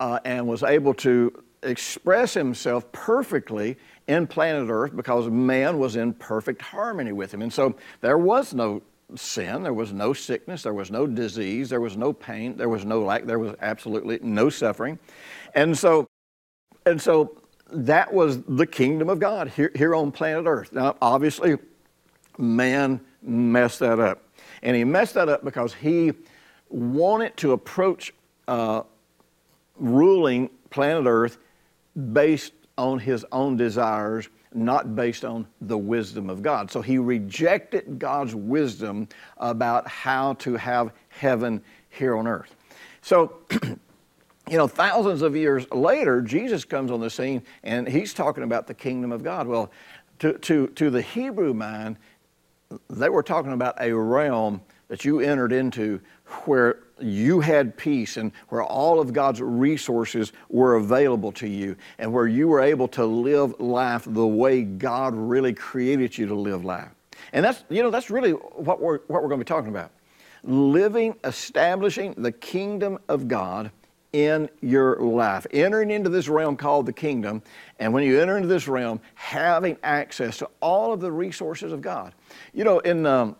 uh, 0.00 0.18
and 0.24 0.46
was 0.48 0.62
able 0.62 0.94
to 0.94 1.44
express 1.62 2.32
himself 2.32 2.90
perfectly 2.90 3.76
in 4.08 4.26
planet 4.26 4.70
Earth 4.70 4.96
because 4.96 5.28
man 5.28 5.78
was 5.78 5.96
in 5.96 6.14
perfect 6.14 6.62
harmony 6.62 7.12
with 7.12 7.34
him. 7.34 7.42
And 7.42 7.52
so 7.52 7.76
there 8.00 8.16
was 8.16 8.54
no 8.54 8.80
sin, 9.16 9.62
there 9.62 9.72
was 9.72 9.92
no 9.92 10.12
sickness, 10.12 10.62
there 10.62 10.74
was 10.74 10.90
no 10.90 11.06
disease, 11.06 11.70
there 11.70 11.80
was 11.80 11.96
no 11.96 12.12
pain, 12.12 12.56
there 12.56 12.68
was 12.68 12.84
no 12.84 13.02
lack, 13.02 13.24
there 13.24 13.38
was 13.38 13.54
absolutely 13.60 14.18
no 14.22 14.50
suffering. 14.50 14.98
And 15.54 15.76
so, 15.76 16.06
and 16.86 17.00
so 17.00 17.36
that 17.72 18.12
was 18.12 18.42
the 18.42 18.66
kingdom 18.66 19.08
of 19.08 19.18
God 19.18 19.48
here, 19.48 19.70
here 19.74 19.94
on 19.94 20.12
planet 20.12 20.44
Earth. 20.46 20.72
Now, 20.72 20.96
obviously, 21.00 21.56
man 22.38 23.00
messed 23.22 23.80
that 23.80 24.00
up. 24.00 24.22
And 24.62 24.76
he 24.76 24.84
messed 24.84 25.14
that 25.14 25.28
up 25.28 25.44
because 25.44 25.74
he 25.74 26.12
wanted 26.68 27.36
to 27.38 27.52
approach 27.52 28.12
uh, 28.48 28.82
ruling 29.76 30.50
planet 30.70 31.04
Earth 31.06 31.38
based 32.12 32.52
on 32.78 32.98
his 32.98 33.24
own 33.32 33.56
desires, 33.56 34.28
not 34.52 34.96
based 34.96 35.24
on 35.24 35.46
the 35.60 35.78
wisdom 35.78 36.28
of 36.28 36.42
God. 36.42 36.70
So 36.70 36.82
he 36.82 36.98
rejected 36.98 37.98
God's 37.98 38.34
wisdom 38.34 39.08
about 39.38 39.86
how 39.86 40.34
to 40.34 40.56
have 40.56 40.92
heaven 41.08 41.62
here 41.88 42.16
on 42.16 42.26
earth. 42.26 42.54
So, 43.02 43.38
you 44.50 44.56
know, 44.56 44.66
thousands 44.66 45.22
of 45.22 45.36
years 45.36 45.70
later, 45.70 46.20
Jesus 46.20 46.64
comes 46.64 46.90
on 46.90 47.00
the 47.00 47.10
scene 47.10 47.42
and 47.62 47.88
he's 47.88 48.12
talking 48.12 48.42
about 48.42 48.66
the 48.66 48.74
kingdom 48.74 49.12
of 49.12 49.22
God. 49.22 49.46
Well, 49.46 49.70
to, 50.18 50.34
to, 50.34 50.66
to 50.68 50.90
the 50.90 51.02
Hebrew 51.02 51.54
mind, 51.54 51.96
they 52.88 53.08
were 53.08 53.22
talking 53.22 53.52
about 53.52 53.80
a 53.80 53.94
realm 53.94 54.60
that 54.88 55.04
you 55.04 55.20
entered 55.20 55.52
into 55.52 56.00
where 56.44 56.80
you 57.02 57.40
had 57.40 57.76
peace 57.76 58.16
and 58.16 58.32
where 58.48 58.62
all 58.62 59.00
of 59.00 59.12
God's 59.12 59.40
resources 59.40 60.32
were 60.48 60.76
available 60.76 61.32
to 61.32 61.48
you 61.48 61.76
and 61.98 62.12
where 62.12 62.26
you 62.26 62.48
were 62.48 62.60
able 62.60 62.88
to 62.88 63.04
live 63.04 63.58
life 63.60 64.04
the 64.06 64.26
way 64.26 64.62
God 64.62 65.14
really 65.14 65.52
created 65.52 66.16
you 66.16 66.26
to 66.26 66.34
live 66.34 66.64
life. 66.64 66.88
And 67.32 67.44
that's, 67.44 67.64
you 67.68 67.82
know, 67.82 67.90
that's 67.90 68.10
really 68.10 68.32
what 68.32 68.80
we're, 68.80 68.98
what 69.06 69.22
we're 69.22 69.28
going 69.28 69.40
to 69.40 69.44
be 69.44 69.48
talking 69.48 69.70
about. 69.70 69.90
Living, 70.42 71.14
establishing 71.24 72.14
the 72.16 72.32
kingdom 72.32 72.98
of 73.08 73.28
God 73.28 73.70
in 74.12 74.48
your 74.60 74.96
life. 74.96 75.46
Entering 75.50 75.90
into 75.90 76.10
this 76.10 76.28
realm 76.28 76.56
called 76.56 76.86
the 76.86 76.92
kingdom, 76.92 77.42
and 77.78 77.92
when 77.92 78.02
you 78.02 78.20
enter 78.20 78.36
into 78.36 78.48
this 78.48 78.66
realm, 78.66 79.00
having 79.14 79.76
access 79.82 80.38
to 80.38 80.48
all 80.60 80.92
of 80.92 81.00
the 81.00 81.12
resources 81.12 81.72
of 81.72 81.80
God. 81.80 82.12
You 82.52 82.64
know, 82.64 82.78
in, 82.80 83.06
um, 83.06 83.36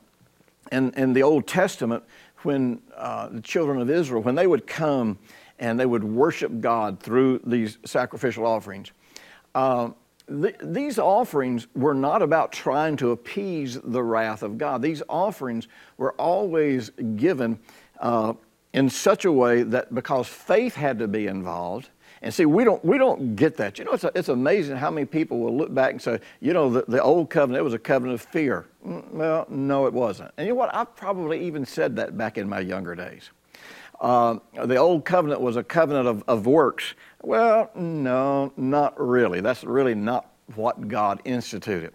in, 0.70 0.92
in 0.92 1.12
the 1.12 1.22
Old 1.22 1.46
Testament, 1.46 2.04
when 2.44 2.80
uh, 2.96 3.28
the 3.28 3.40
children 3.40 3.80
of 3.80 3.90
Israel, 3.90 4.22
when 4.22 4.34
they 4.34 4.46
would 4.46 4.66
come 4.66 5.18
and 5.58 5.78
they 5.78 5.86
would 5.86 6.04
worship 6.04 6.60
God 6.60 7.00
through 7.00 7.40
these 7.44 7.78
sacrificial 7.84 8.46
offerings, 8.46 8.92
uh, 9.54 9.90
th- 10.28 10.56
these 10.62 10.98
offerings 10.98 11.66
were 11.74 11.94
not 11.94 12.22
about 12.22 12.52
trying 12.52 12.96
to 12.96 13.10
appease 13.10 13.78
the 13.82 14.02
wrath 14.02 14.42
of 14.42 14.58
God. 14.58 14.82
These 14.82 15.02
offerings 15.08 15.68
were 15.96 16.12
always 16.12 16.90
given 17.16 17.58
uh, 17.98 18.34
in 18.72 18.88
such 18.88 19.24
a 19.24 19.32
way 19.32 19.62
that 19.64 19.94
because 19.94 20.28
faith 20.28 20.74
had 20.74 20.98
to 21.00 21.08
be 21.08 21.26
involved, 21.26 21.90
and 22.22 22.34
see, 22.34 22.44
we 22.44 22.64
don't, 22.64 22.84
we 22.84 22.98
don't 22.98 23.34
get 23.34 23.56
that. 23.56 23.78
You 23.78 23.86
know, 23.86 23.92
it's, 23.92 24.04
a, 24.04 24.12
it's 24.14 24.28
amazing 24.28 24.76
how 24.76 24.90
many 24.90 25.06
people 25.06 25.40
will 25.40 25.56
look 25.56 25.72
back 25.72 25.92
and 25.92 26.02
say, 26.02 26.20
you 26.40 26.52
know, 26.52 26.68
the, 26.68 26.84
the 26.86 27.02
old 27.02 27.30
covenant, 27.30 27.60
it 27.60 27.64
was 27.64 27.72
a 27.72 27.78
covenant 27.78 28.20
of 28.20 28.28
fear. 28.28 28.66
Mm, 28.86 29.10
well, 29.12 29.46
no, 29.48 29.86
it 29.86 29.92
wasn't. 29.92 30.30
And 30.36 30.46
you 30.46 30.52
know 30.52 30.58
what? 30.58 30.74
I 30.74 30.84
probably 30.84 31.42
even 31.46 31.64
said 31.64 31.96
that 31.96 32.18
back 32.18 32.36
in 32.36 32.48
my 32.48 32.60
younger 32.60 32.94
days. 32.94 33.30
Uh, 34.00 34.38
the 34.64 34.76
old 34.76 35.04
covenant 35.04 35.40
was 35.40 35.56
a 35.56 35.64
covenant 35.64 36.08
of, 36.08 36.24
of 36.26 36.46
works. 36.46 36.94
Well, 37.22 37.70
no, 37.74 38.52
not 38.56 38.98
really. 39.00 39.40
That's 39.40 39.64
really 39.64 39.94
not 39.94 40.30
what 40.54 40.88
God 40.88 41.20
instituted. 41.24 41.92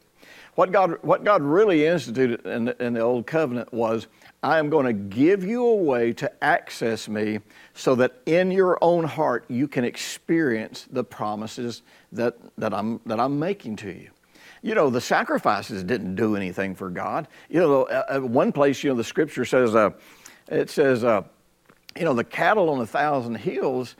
What 0.56 0.72
God, 0.72 0.98
what 1.02 1.24
God 1.24 1.42
really 1.42 1.86
instituted 1.86 2.46
in 2.46 2.66
the, 2.66 2.84
in 2.84 2.94
the 2.94 3.02
old 3.02 3.28
covenant 3.28 3.74
was 3.74 4.08
I 4.42 4.58
am 4.58 4.70
going 4.70 4.86
to 4.86 4.94
give 4.94 5.44
you 5.44 5.66
a 5.66 5.76
way 5.76 6.14
to 6.14 6.44
access 6.44 7.10
me 7.10 7.40
so 7.74 7.96
that 7.96 8.22
in 8.26 8.52
your 8.52 8.78
own 8.82 9.04
heart 9.04 9.46
you 9.50 9.68
can 9.68 9.84
experience 9.84 10.88
the 10.90 11.04
promises 11.04 11.82
that, 12.14 12.38
that, 12.58 12.74
I'm, 12.74 13.02
that 13.06 13.20
I'm 13.20 13.38
making 13.38 13.76
to 13.78 13.92
you. 13.92 14.10
You 14.62 14.76
know, 14.76 14.90
the 14.90 15.02
sacrifices 15.02 15.84
didn't 15.84 16.16
do 16.16 16.36
anything 16.36 16.74
for 16.74 16.90
God. 16.90 17.28
You 17.50 17.60
know, 17.60 17.88
at 17.90 18.24
one 18.24 18.52
place, 18.52 18.84
you 18.84 18.90
know, 18.92 18.96
the 18.96 19.04
scripture 19.04 19.46
says, 19.46 19.76
uh, 19.76 19.92
it 20.48 20.70
says, 20.70 21.04
uh, 21.04 21.24
you 21.98 22.06
know, 22.06 22.14
the 22.14 22.24
cattle 22.24 22.70
on 22.70 22.80
a 22.80 22.86
thousand 22.86 23.36
hills, 23.36 23.96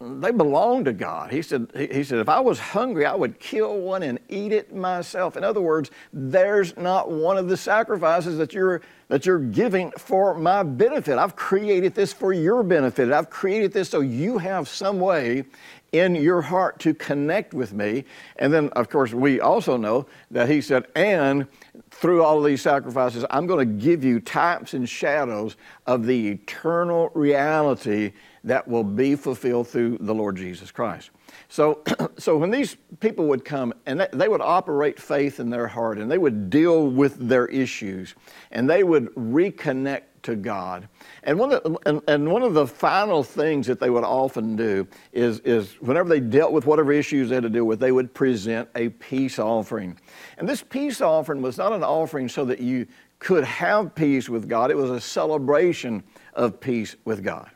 they 0.00 0.30
belong 0.30 0.84
to 0.84 0.94
God. 0.94 1.30
He 1.30 1.42
said, 1.42 1.70
he 1.76 2.02
said, 2.04 2.20
if 2.20 2.28
I 2.28 2.40
was 2.40 2.58
hungry, 2.58 3.04
I 3.04 3.14
would 3.14 3.38
kill 3.38 3.80
one 3.80 4.02
and 4.02 4.18
eat 4.30 4.50
it 4.50 4.74
myself. 4.74 5.36
In 5.36 5.44
other 5.44 5.60
words, 5.60 5.90
there's 6.10 6.74
not 6.78 7.10
one 7.10 7.36
of 7.36 7.48
the 7.50 7.56
sacrifices 7.56 8.38
that 8.38 8.54
you're, 8.54 8.80
that 9.08 9.26
you're 9.26 9.38
giving 9.38 9.90
for 9.92 10.34
my 10.34 10.62
benefit. 10.62 11.18
I've 11.18 11.36
created 11.36 11.94
this 11.94 12.14
for 12.14 12.32
your 12.32 12.62
benefit. 12.62 13.12
I've 13.12 13.28
created 13.28 13.74
this 13.74 13.90
so 13.90 14.00
you 14.00 14.38
have 14.38 14.68
some 14.68 15.00
way 15.00 15.44
in 15.92 16.14
your 16.14 16.40
heart 16.40 16.78
to 16.78 16.94
connect 16.94 17.52
with 17.52 17.74
me. 17.74 18.04
And 18.36 18.50
then, 18.50 18.70
of 18.70 18.88
course, 18.88 19.12
we 19.12 19.40
also 19.40 19.76
know 19.76 20.06
that 20.30 20.48
he 20.48 20.62
said, 20.62 20.86
and 20.94 21.46
through 21.90 22.22
all 22.22 22.40
these 22.40 22.62
sacrifices, 22.62 23.26
I'm 23.28 23.46
going 23.46 23.68
to 23.68 23.84
give 23.84 24.02
you 24.02 24.20
types 24.20 24.72
and 24.72 24.88
shadows 24.88 25.56
of 25.86 26.06
the 26.06 26.28
eternal 26.28 27.10
reality 27.12 28.12
that 28.44 28.66
will 28.66 28.84
be 28.84 29.14
fulfilled 29.14 29.68
through 29.68 29.98
the 30.00 30.14
Lord 30.14 30.36
Jesus 30.36 30.70
Christ. 30.70 31.10
So, 31.48 31.82
so 32.18 32.36
when 32.36 32.50
these 32.50 32.76
people 33.00 33.26
would 33.26 33.44
come 33.44 33.74
and 33.86 34.08
they 34.12 34.28
would 34.28 34.40
operate 34.40 35.00
faith 35.00 35.40
in 35.40 35.50
their 35.50 35.66
heart 35.66 35.98
and 35.98 36.10
they 36.10 36.18
would 36.18 36.50
deal 36.50 36.88
with 36.88 37.28
their 37.28 37.46
issues 37.46 38.14
and 38.50 38.68
they 38.68 38.82
would 38.82 39.14
reconnect 39.14 40.02
to 40.22 40.36
God. 40.36 40.88
And 41.22 41.38
one, 41.38 41.52
of 41.52 41.62
the, 41.62 41.78
and, 41.86 42.02
and, 42.08 42.30
one 42.30 42.42
of 42.42 42.54
the 42.54 42.66
final 42.66 43.22
things 43.22 43.66
that 43.66 43.80
they 43.80 43.90
would 43.90 44.04
often 44.04 44.56
do 44.56 44.86
is, 45.12 45.40
is 45.40 45.72
whenever 45.80 46.08
they 46.08 46.20
dealt 46.20 46.52
with 46.52 46.66
whatever 46.66 46.92
issues 46.92 47.28
they 47.28 47.36
had 47.36 47.44
to 47.44 47.50
deal 47.50 47.64
with, 47.64 47.80
they 47.80 47.92
would 47.92 48.12
present 48.12 48.68
a 48.74 48.90
peace 48.90 49.38
offering. 49.38 49.98
And 50.36 50.48
this 50.48 50.62
peace 50.62 51.00
offering 51.00 51.40
was 51.42 51.56
not 51.56 51.72
an 51.72 51.82
offering 51.82 52.28
so 52.28 52.44
that 52.44 52.60
you 52.60 52.86
could 53.18 53.44
have 53.44 53.94
peace 53.94 54.28
with 54.28 54.48
God, 54.48 54.70
it 54.70 54.76
was 54.76 54.90
a 54.90 55.00
celebration 55.00 56.02
of 56.34 56.58
peace 56.58 56.96
with 57.04 57.22
God. 57.22 57.50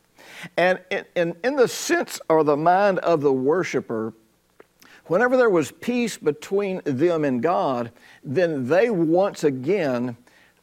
And 0.56 0.80
in, 0.90 1.04
in, 1.14 1.36
in 1.44 1.56
the 1.56 1.68
sense 1.68 2.20
or 2.28 2.44
the 2.44 2.56
mind 2.56 2.98
of 3.00 3.20
the 3.20 3.32
worshiper, 3.32 4.12
whenever 5.06 5.36
there 5.36 5.50
was 5.50 5.70
peace 5.70 6.16
between 6.16 6.80
them 6.84 7.24
and 7.24 7.42
God, 7.42 7.90
then 8.22 8.66
they 8.66 8.90
once 8.90 9.44
again 9.44 10.16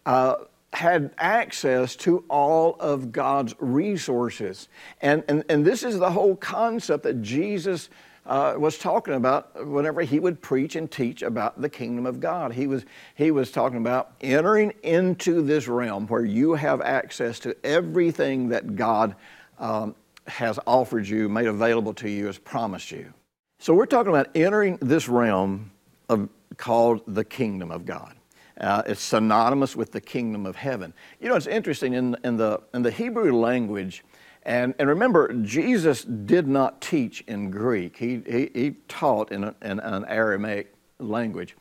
uh, 0.05 0.35
had 0.73 1.13
access 1.17 1.95
to 1.97 2.23
all 2.29 2.75
of 2.79 3.11
God's 3.11 3.53
resources. 3.59 4.69
And, 5.01 5.23
and, 5.27 5.43
and 5.49 5.65
this 5.65 5.83
is 5.83 5.99
the 5.99 6.11
whole 6.11 6.35
concept 6.35 7.03
that 7.03 7.21
Jesus 7.21 7.89
uh, 8.25 8.55
was 8.57 8.77
talking 8.77 9.15
about 9.15 9.67
whenever 9.67 10.01
he 10.01 10.19
would 10.19 10.41
preach 10.41 10.75
and 10.75 10.89
teach 10.89 11.23
about 11.23 11.59
the 11.59 11.69
kingdom 11.69 12.05
of 12.05 12.19
God. 12.19 12.53
He 12.53 12.67
was, 12.67 12.85
he 13.15 13.31
was 13.31 13.51
talking 13.51 13.79
about 13.79 14.11
entering 14.21 14.73
into 14.83 15.41
this 15.41 15.67
realm 15.67 16.07
where 16.07 16.23
you 16.23 16.53
have 16.53 16.81
access 16.81 17.39
to 17.39 17.55
everything 17.65 18.49
that 18.49 18.75
God 18.75 19.15
um, 19.61 19.95
has 20.27 20.59
offered 20.67 21.07
you, 21.07 21.29
made 21.29 21.47
available 21.47 21.93
to 21.93 22.09
you, 22.09 22.25
has 22.25 22.37
promised 22.37 22.91
you. 22.91 23.13
So 23.59 23.73
we're 23.73 23.85
talking 23.85 24.09
about 24.09 24.29
entering 24.35 24.77
this 24.81 25.07
realm 25.07 25.71
of, 26.09 26.27
called 26.57 27.03
the 27.07 27.23
kingdom 27.23 27.71
of 27.71 27.85
God. 27.85 28.15
Uh, 28.59 28.83
it's 28.85 29.01
synonymous 29.01 29.75
with 29.75 29.91
the 29.91 30.01
kingdom 30.01 30.45
of 30.45 30.55
heaven. 30.55 30.93
You 31.19 31.29
know, 31.29 31.35
it's 31.35 31.47
interesting 31.47 31.93
in, 31.93 32.17
in, 32.23 32.37
the, 32.37 32.61
in 32.73 32.81
the 32.81 32.91
Hebrew 32.91 33.31
language, 33.33 34.03
and, 34.43 34.73
and 34.79 34.89
remember, 34.89 35.31
Jesus 35.33 36.03
did 36.03 36.47
not 36.47 36.81
teach 36.81 37.21
in 37.27 37.51
Greek. 37.51 37.97
He, 37.97 38.21
he, 38.27 38.49
he 38.53 38.71
taught 38.87 39.31
in, 39.31 39.43
a, 39.43 39.55
in 39.61 39.79
an 39.79 40.05
Aramaic 40.05 40.73
language, 40.99 41.55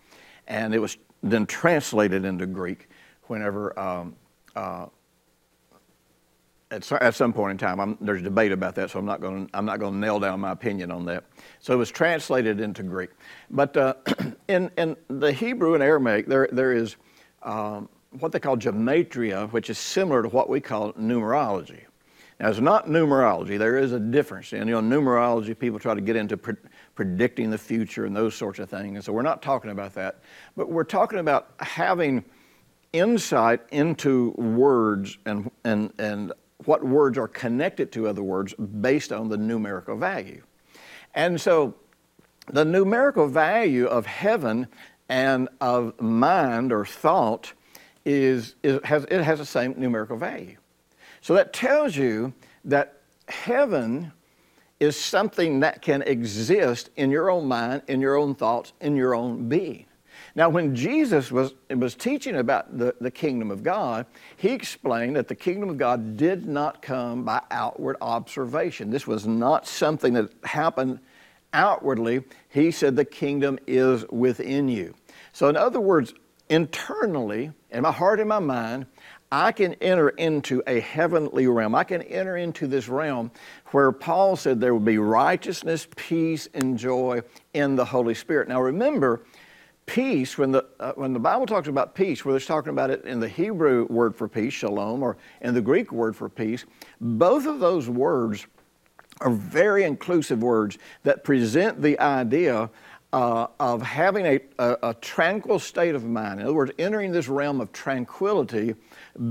and 0.49 0.75
it 0.75 0.78
was 0.78 0.97
then 1.23 1.47
translated 1.47 2.25
into 2.25 2.47
Greek 2.47 2.88
whenever 3.25 3.78
um, 3.78 4.16
uh, 4.57 4.87
at, 6.71 6.91
at 6.93 7.15
some 7.15 7.33
point 7.33 7.53
in 7.53 7.59
time. 7.59 7.81
I'm, 7.81 7.99
there's 8.00 8.23
debate 8.23 8.53
about 8.53 8.75
that, 8.77 8.91
so 8.91 8.99
I'm 8.99 9.07
not 9.07 9.21
going 9.21 9.49
I'm 9.55 9.65
not 9.65 9.81
going 9.81 9.95
to 9.95 9.99
nail 9.99 10.21
down 10.21 10.41
my 10.41 10.53
opinion 10.53 10.91
on 10.91 11.05
that. 11.07 11.25
So 11.61 11.73
it 11.73 11.77
was 11.77 11.91
translated 11.91 12.61
into 12.61 12.83
Greek. 12.83 13.11
But 13.50 13.77
uh, 13.77 13.95
in, 14.49 14.71
in 14.79 14.97
the 15.09 15.33
Hebrew 15.33 15.75
and 15.75 15.83
Aramaic, 15.83 16.27
there, 16.27 16.49
there 16.53 16.73
is 16.73 16.97
um, 17.43 17.89
what 18.19 18.33
they 18.33 18.41
call 18.41 18.57
gematria, 18.57 19.50
which 19.53 19.71
is 19.71 19.79
similar 19.79 20.23
to 20.23 20.29
what 20.29 20.49
we 20.49 20.61
call 20.61 20.93
numerology. 20.95 21.83
Now, 22.39 22.49
it's 22.49 22.59
not 22.59 22.87
numerology. 22.87 23.59
There 23.59 23.77
is 23.77 23.93
a 23.93 24.00
difference. 24.00 24.55
And, 24.55 24.67
you 24.67 24.81
know, 24.81 24.97
numerology, 24.97 25.57
people 25.57 25.79
try 25.79 25.93
to 25.93 26.00
get 26.00 26.17
into 26.17 26.39
pre- 26.39 26.57
predicting 26.95 27.50
the 27.50 27.59
future 27.59 28.07
and 28.07 28.17
those 28.17 28.35
sorts 28.35 28.59
of 28.59 28.71
things. 28.71 28.95
And 28.95 29.05
so 29.05 29.12
we're 29.12 29.21
not 29.21 29.43
talking 29.43 29.71
about 29.71 29.93
that. 29.95 30.21
But 30.57 30.71
we're 30.71 30.85
talking 30.85 31.19
about 31.19 31.50
having 31.59 32.25
insight 32.95 33.61
into 33.73 34.31
words 34.31 35.19
and, 35.27 35.50
and, 35.65 35.93
and 35.99 36.33
what 36.67 36.85
words 36.85 37.19
are 37.19 37.29
connected 37.29 37.93
to 37.93 38.09
other 38.09 38.23
words 38.23 38.55
based 38.55 39.12
on 39.12 39.29
the 39.29 39.37
numerical 39.37 39.97
value. 39.97 40.43
And 41.14 41.40
so 41.40 41.75
the 42.49 42.64
numerical 42.64 43.29
value 43.29 43.87
of 43.87 44.07
heaven 44.07 44.67
and 45.09 45.49
of 45.61 46.00
mind 46.00 46.73
or 46.73 46.85
thought 46.85 47.52
is, 48.05 48.55
is 48.62 48.81
has, 48.85 49.05
it 49.05 49.23
has 49.23 49.38
the 49.38 49.47
same 49.47 49.75
numerical 49.76 50.17
value. 50.17 50.57
So 51.21 51.35
that 51.35 51.52
tells 51.52 51.97
you 51.97 52.33
that 52.64 53.00
heaven 53.29 54.12
is 54.79 54.99
something 54.99 55.61
that 55.61 55.83
can 55.83 56.02
exist 56.02 56.90
in 56.97 57.11
your 57.11 57.31
own 57.31 57.47
mind, 57.47 57.83
in 57.88 58.00
your 58.00 58.17
own 58.17 58.35
thoughts, 58.35 58.73
in 58.81 58.97
your 58.97 59.14
own 59.14 59.49
being. 59.49 59.85
Now, 60.35 60.49
when 60.49 60.75
Jesus 60.75 61.33
was, 61.33 61.55
was 61.69 61.95
teaching 61.95 62.37
about 62.37 62.77
the, 62.77 62.95
the 63.01 63.11
kingdom 63.11 63.51
of 63.51 63.63
God, 63.63 64.07
he 64.37 64.51
explained 64.51 65.17
that 65.17 65.29
the 65.29 65.35
kingdom 65.35 65.71
of 65.71 65.79
God 65.79 66.17
did 66.17 66.47
not 66.47 66.83
come 66.83 67.25
by 67.25 67.43
outward 67.51 67.97
observation. 68.01 68.91
This 68.91 69.07
was 69.07 69.27
not 69.27 69.67
something 69.67 70.15
that 70.15 70.33
happened 70.45 71.01
outwardly. 71.53 72.23
He 72.49 72.71
said 72.71 72.97
the 72.97 73.05
kingdom 73.05 73.59
is 73.67 74.07
within 74.09 74.69
you. 74.69 74.95
So, 75.33 75.49
in 75.49 75.57
other 75.57 75.81
words, 75.81 76.15
internally, 76.49 77.53
in 77.71 77.83
my 77.83 77.93
heart 77.93 78.21
and 78.21 78.29
my 78.29 78.39
mind, 78.39 78.87
I 79.33 79.53
can 79.53 79.75
enter 79.75 80.09
into 80.09 80.61
a 80.67 80.81
heavenly 80.81 81.47
realm. 81.47 81.75
I 81.75 81.85
can 81.85 82.03
enter 82.03 82.37
into 82.37 82.67
this 82.67 82.89
realm 82.89 83.31
where 83.67 83.93
Paul 83.93 84.35
said 84.35 84.61
there 84.61 84.73
will 84.73 84.81
be 84.81 84.99
righteousness, 84.99 85.87
peace, 85.95 86.49
and 86.53 86.77
joy 86.77 87.23
in 87.55 87.77
the 87.77 87.85
Holy 87.85 88.15
Spirit. 88.15 88.49
Now 88.49 88.61
remember, 88.61 89.23
peace, 89.91 90.39
when 90.39 90.53
the, 90.53 90.65
uh, 90.79 90.93
when 90.93 91.13
the 91.13 91.19
Bible 91.19 91.47
talks 91.47 91.67
about 91.67 91.97
peace, 91.97 92.25
whether 92.25 92.37
it's 92.37 92.47
talking 92.47 92.71
about 92.71 92.91
it 92.91 93.05
in 93.05 93.19
the 93.19 93.29
Hebrew 93.29 93.87
word 93.91 94.15
for 94.15 94.29
peace, 94.29 94.53
shalom, 94.53 95.03
or 95.03 95.17
in 95.41 95.53
the 95.53 95.61
Greek 95.61 95.91
word 95.91 96.15
for 96.15 96.29
peace, 96.29 96.65
both 97.01 97.45
of 97.45 97.59
those 97.59 97.89
words 97.89 98.47
are 99.21 99.31
very 99.31 99.83
inclusive 99.83 100.45
words 100.45 100.79
that 101.03 101.25
present 101.25 101.83
the 101.83 101.99
idea 101.99 102.71
uh, 103.13 103.49
of 103.59 103.83
having 103.83 104.25
a, 104.27 104.41
a, 104.61 104.77
a, 104.91 104.95
tranquil 104.95 105.59
state 105.59 105.97
of 105.97 106.05
mind. 106.05 106.39
In 106.39 106.47
other 106.47 106.55
words, 106.55 106.71
entering 106.79 107.11
this 107.11 107.27
realm 107.27 107.61
of 107.61 107.73
tranquility 107.73 108.77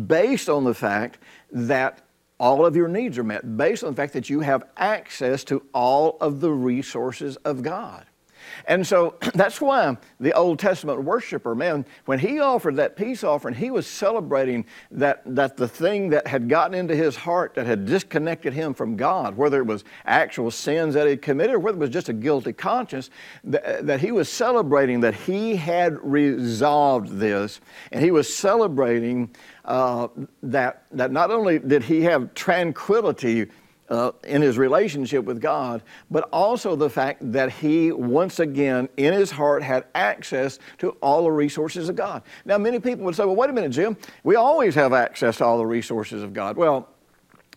based 0.08 0.50
on 0.50 0.66
the 0.66 0.74
fact 0.74 1.20
that 1.54 2.02
all 2.38 2.66
of 2.66 2.76
your 2.76 2.90
needs 2.90 3.18
are 3.18 3.24
met, 3.24 3.56
based 3.56 3.86
on 3.86 3.92
the 3.92 3.96
fact 3.96 4.12
that 4.12 4.30
you 4.30 4.42
have 4.42 4.66
access 4.76 5.46
to 5.46 5.64
all 5.74 6.18
of 6.20 6.42
the 6.42 6.52
resources 6.52 7.38
of 7.38 7.64
God. 7.64 8.06
And 8.66 8.86
so 8.86 9.16
that's 9.34 9.62
why 9.62 9.98
the 10.20 10.34
Old 10.34 10.60
Testament 10.60 11.04
worshiper, 11.04 11.56
man, 11.56 11.86
when 12.06 12.20
he 12.20 12.40
offered 12.40 12.76
that 12.78 12.96
peace 12.96 13.24
offering, 13.24 13.56
he 13.56 13.72
was 13.72 13.88
celebrating 13.88 14.66
that, 14.92 15.22
that 15.26 15.58
the 15.58 15.68
thing 15.68 16.10
that 16.10 16.28
had 16.28 16.50
gotten 16.50 16.74
into 16.74 16.96
his 16.96 17.16
heart 17.16 17.54
that 17.56 17.66
had 17.66 17.86
disconnected 17.86 18.54
him 18.54 18.74
from 18.74 18.96
God, 18.96 19.36
whether 19.38 19.60
it 19.60 19.66
was 19.66 19.84
actual 20.06 20.52
sins 20.52 20.94
that 20.94 21.08
he 21.08 21.18
committed 21.18 21.56
or 21.56 21.60
whether 21.60 21.78
it 21.78 21.82
was 21.82 21.90
just 21.90 22.10
a 22.10 22.14
guilty 22.14 22.54
conscience, 22.54 23.10
that, 23.44 23.86
that 23.86 24.00
he 24.00 24.12
was 24.12 24.30
celebrating 24.30 25.00
that 25.02 25.16
he 25.16 25.56
had 25.56 25.98
resolved 26.04 27.18
this. 27.18 27.62
And 27.92 28.04
he 28.04 28.12
was 28.12 28.34
celebrating 28.34 29.30
uh, 29.66 30.08
that, 30.44 30.84
that 30.92 31.12
not 31.12 31.32
only 31.32 31.60
did 31.60 31.84
he 31.84 32.02
have 32.02 32.34
tranquility 32.34 33.48
uh, 33.90 34.12
in 34.24 34.42
his 34.42 34.58
relationship 34.58 35.26
with 35.26 35.42
God, 35.42 35.82
but 36.10 36.30
also 36.32 36.76
the 36.76 36.90
fact 36.90 37.32
that 37.32 37.52
he 37.52 37.92
once 37.92 38.40
again 38.40 38.88
in 38.98 39.14
his 39.14 39.32
heart 39.32 39.64
had 39.64 39.86
access 39.96 40.60
to 40.78 40.92
all 41.02 41.24
the 41.24 41.32
resources 41.32 41.90
of 41.90 41.96
God. 41.96 42.24
Now, 42.46 42.58
many 42.58 42.80
people 42.80 43.06
would 43.06 43.16
say, 43.16 43.26
well, 43.26 43.36
wait 43.36 43.50
a 43.50 43.54
minute, 43.54 43.72
Jim, 43.72 43.98
we 44.24 44.36
always 44.36 44.76
have 44.76 44.94
access 44.94 45.38
to 45.38 45.46
all 45.46 45.58
the 45.58 45.66
resources 45.66 46.24
of 46.24 46.34
God. 46.34 46.56
Well, 46.56 46.88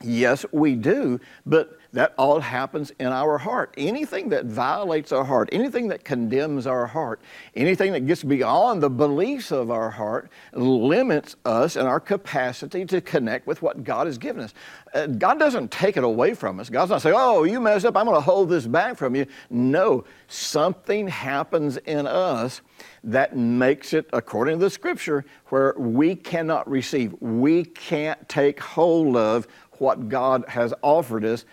yes, 0.02 0.44
we 0.52 0.74
do, 0.74 1.20
but 1.46 1.78
that 1.92 2.14
all 2.16 2.40
happens 2.40 2.90
in 2.98 3.08
our 3.08 3.38
heart. 3.38 3.74
Anything 3.76 4.30
that 4.30 4.46
violates 4.46 5.12
our 5.12 5.24
heart, 5.24 5.48
anything 5.52 5.88
that 5.88 6.04
condemns 6.04 6.66
our 6.66 6.86
heart, 6.86 7.20
anything 7.54 7.92
that 7.92 8.06
gets 8.06 8.22
beyond 8.22 8.82
the 8.82 8.88
beliefs 8.88 9.52
of 9.52 9.70
our 9.70 9.90
heart 9.90 10.30
limits 10.54 11.36
us 11.44 11.76
and 11.76 11.86
our 11.86 12.00
capacity 12.00 12.86
to 12.86 13.00
connect 13.00 13.46
with 13.46 13.60
what 13.60 13.84
God 13.84 14.06
has 14.06 14.16
given 14.16 14.42
us. 14.42 14.54
Uh, 14.94 15.06
God 15.06 15.38
doesn't 15.38 15.70
take 15.70 15.96
it 15.96 16.04
away 16.04 16.32
from 16.34 16.60
us. 16.60 16.70
God's 16.70 16.90
not 16.90 17.02
saying, 17.02 17.16
oh, 17.18 17.44
you 17.44 17.60
messed 17.60 17.84
up, 17.84 17.96
I'm 17.96 18.06
going 18.06 18.16
to 18.16 18.20
hold 18.22 18.48
this 18.48 18.66
back 18.66 18.96
from 18.96 19.14
you. 19.14 19.26
No, 19.50 20.04
something 20.28 21.08
happens 21.08 21.76
in 21.78 22.06
us 22.06 22.62
that 23.04 23.36
makes 23.36 23.92
it, 23.92 24.08
according 24.12 24.58
to 24.58 24.64
the 24.64 24.70
scripture, 24.70 25.24
where 25.48 25.74
we 25.76 26.14
cannot 26.14 26.68
receive. 26.70 27.14
We 27.20 27.64
can't 27.64 28.26
take 28.28 28.60
hold 28.60 29.16
of 29.16 29.46
what 29.72 30.08
God 30.08 30.44
has 30.48 30.72
offered 30.82 31.24
us 31.24 31.44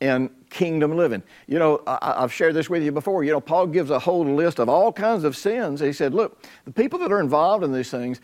in 0.00 0.30
kingdom 0.50 0.96
living. 0.96 1.22
You 1.46 1.58
know, 1.58 1.82
I, 1.86 2.20
have 2.20 2.32
shared 2.32 2.54
this 2.54 2.68
with 2.68 2.82
you 2.82 2.92
before. 2.92 3.24
You 3.24 3.32
know, 3.32 3.40
Paul 3.40 3.66
gives 3.66 3.90
a 3.90 3.98
whole 3.98 4.24
list 4.24 4.58
of 4.58 4.68
all 4.68 4.92
kinds 4.92 5.24
of 5.24 5.36
sins. 5.36 5.80
He 5.80 5.92
said, 5.92 6.14
look, 6.14 6.42
the 6.64 6.72
people 6.72 6.98
that 7.00 7.10
are 7.10 7.20
involved 7.20 7.64
in 7.64 7.72
these 7.72 7.90
things, 7.90 8.20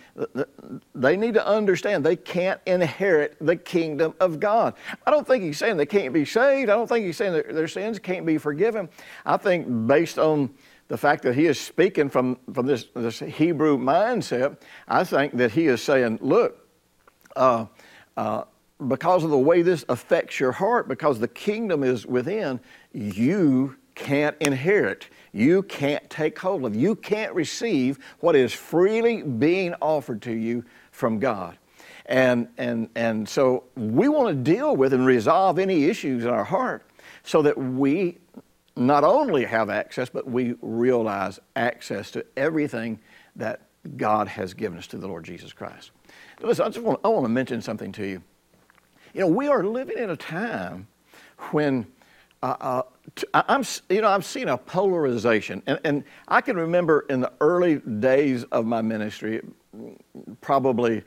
they 0.94 1.16
need 1.16 1.34
to 1.34 1.46
understand 1.46 2.04
they 2.04 2.16
can't 2.16 2.60
inherit 2.66 3.36
the 3.40 3.56
kingdom 3.56 4.14
of 4.20 4.38
God. 4.38 4.74
I 5.06 5.10
don't 5.10 5.26
think 5.26 5.42
he's 5.42 5.58
saying 5.58 5.76
they 5.76 5.86
can't 5.86 6.12
be 6.12 6.24
saved. 6.24 6.70
I 6.70 6.74
don't 6.74 6.88
think 6.88 7.06
he's 7.06 7.16
saying 7.16 7.32
their 7.32 7.68
sins 7.68 7.98
can't 7.98 8.26
be 8.26 8.38
forgiven. 8.38 8.88
I 9.24 9.36
think 9.36 9.86
based 9.86 10.18
on 10.18 10.50
the 10.88 10.98
fact 10.98 11.22
that 11.22 11.34
he 11.34 11.46
is 11.46 11.58
speaking 11.58 12.10
from, 12.10 12.38
from 12.52 12.66
this, 12.66 12.88
this 12.94 13.20
Hebrew 13.20 13.78
mindset, 13.78 14.58
I 14.86 15.04
think 15.04 15.36
that 15.38 15.52
he 15.52 15.66
is 15.66 15.82
saying, 15.82 16.18
look, 16.20 16.68
uh, 17.34 17.66
uh, 18.16 18.44
because 18.88 19.24
of 19.24 19.30
the 19.30 19.38
way 19.38 19.62
this 19.62 19.84
affects 19.88 20.38
your 20.40 20.52
heart, 20.52 20.88
because 20.88 21.18
the 21.18 21.28
kingdom 21.28 21.82
is 21.82 22.06
within, 22.06 22.60
you 22.92 23.76
can't 23.94 24.36
inherit. 24.40 25.08
You 25.32 25.62
can't 25.62 26.08
take 26.10 26.38
hold 26.38 26.64
of. 26.64 26.74
You 26.76 26.94
can't 26.94 27.34
receive 27.34 27.98
what 28.20 28.36
is 28.36 28.52
freely 28.52 29.22
being 29.22 29.74
offered 29.80 30.22
to 30.22 30.32
you 30.32 30.64
from 30.90 31.18
God. 31.18 31.56
And, 32.06 32.48
and, 32.58 32.88
and 32.94 33.28
so 33.28 33.64
we 33.76 34.08
want 34.08 34.28
to 34.28 34.52
deal 34.52 34.76
with 34.76 34.92
and 34.92 35.06
resolve 35.06 35.58
any 35.58 35.84
issues 35.84 36.24
in 36.24 36.30
our 36.30 36.44
heart 36.44 36.84
so 37.22 37.42
that 37.42 37.56
we 37.56 38.18
not 38.76 39.04
only 39.04 39.44
have 39.44 39.70
access, 39.70 40.08
but 40.08 40.26
we 40.26 40.54
realize 40.60 41.38
access 41.56 42.10
to 42.12 42.24
everything 42.36 42.98
that 43.36 43.62
God 43.96 44.28
has 44.28 44.54
given 44.54 44.78
us 44.78 44.86
to 44.88 44.98
the 44.98 45.06
Lord 45.06 45.24
Jesus 45.24 45.52
Christ. 45.52 45.90
Listen, 46.40 46.66
I 46.66 46.68
just 46.68 46.84
want, 46.84 47.00
I 47.04 47.08
want 47.08 47.24
to 47.24 47.28
mention 47.28 47.62
something 47.62 47.92
to 47.92 48.06
you. 48.06 48.22
You 49.14 49.20
know, 49.20 49.28
we 49.28 49.48
are 49.48 49.62
living 49.62 49.98
in 49.98 50.10
a 50.10 50.16
time 50.16 50.86
when 51.50 51.86
uh, 52.42 52.56
uh, 52.60 52.82
I'm, 53.34 53.62
you 53.88 54.00
know, 54.00 54.08
I've 54.08 54.24
seen 54.24 54.48
a 54.48 54.56
polarization, 54.56 55.62
and, 55.66 55.78
and 55.84 56.04
I 56.28 56.40
can 56.40 56.56
remember 56.56 57.04
in 57.08 57.20
the 57.20 57.32
early 57.40 57.76
days 57.76 58.44
of 58.44 58.64
my 58.64 58.80
ministry, 58.82 59.42
probably 60.40 61.02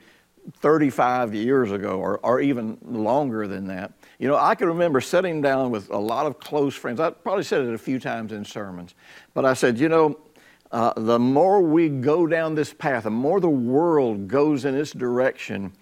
35 0.60 1.34
years 1.34 1.72
ago, 1.72 1.98
or, 1.98 2.18
or 2.22 2.40
even 2.40 2.78
longer 2.82 3.48
than 3.48 3.66
that. 3.66 3.92
You 4.18 4.28
know, 4.28 4.36
I 4.36 4.54
can 4.54 4.68
remember 4.68 5.00
sitting 5.00 5.42
down 5.42 5.70
with 5.70 5.90
a 5.90 5.98
lot 5.98 6.26
of 6.26 6.38
close 6.38 6.74
friends. 6.74 7.00
I 7.00 7.10
probably 7.10 7.44
said 7.44 7.62
it 7.62 7.74
a 7.74 7.78
few 7.78 7.98
times 7.98 8.32
in 8.32 8.44
sermons, 8.44 8.94
but 9.34 9.44
I 9.44 9.54
said, 9.54 9.78
you 9.78 9.88
know, 9.88 10.18
uh, 10.70 10.92
the 10.96 11.18
more 11.18 11.60
we 11.60 11.88
go 11.88 12.26
down 12.26 12.54
this 12.54 12.72
path, 12.72 13.04
the 13.04 13.10
more 13.10 13.40
the 13.40 13.48
world 13.48 14.28
goes 14.28 14.64
in 14.64 14.74
this 14.74 14.92
direction, 14.92 15.72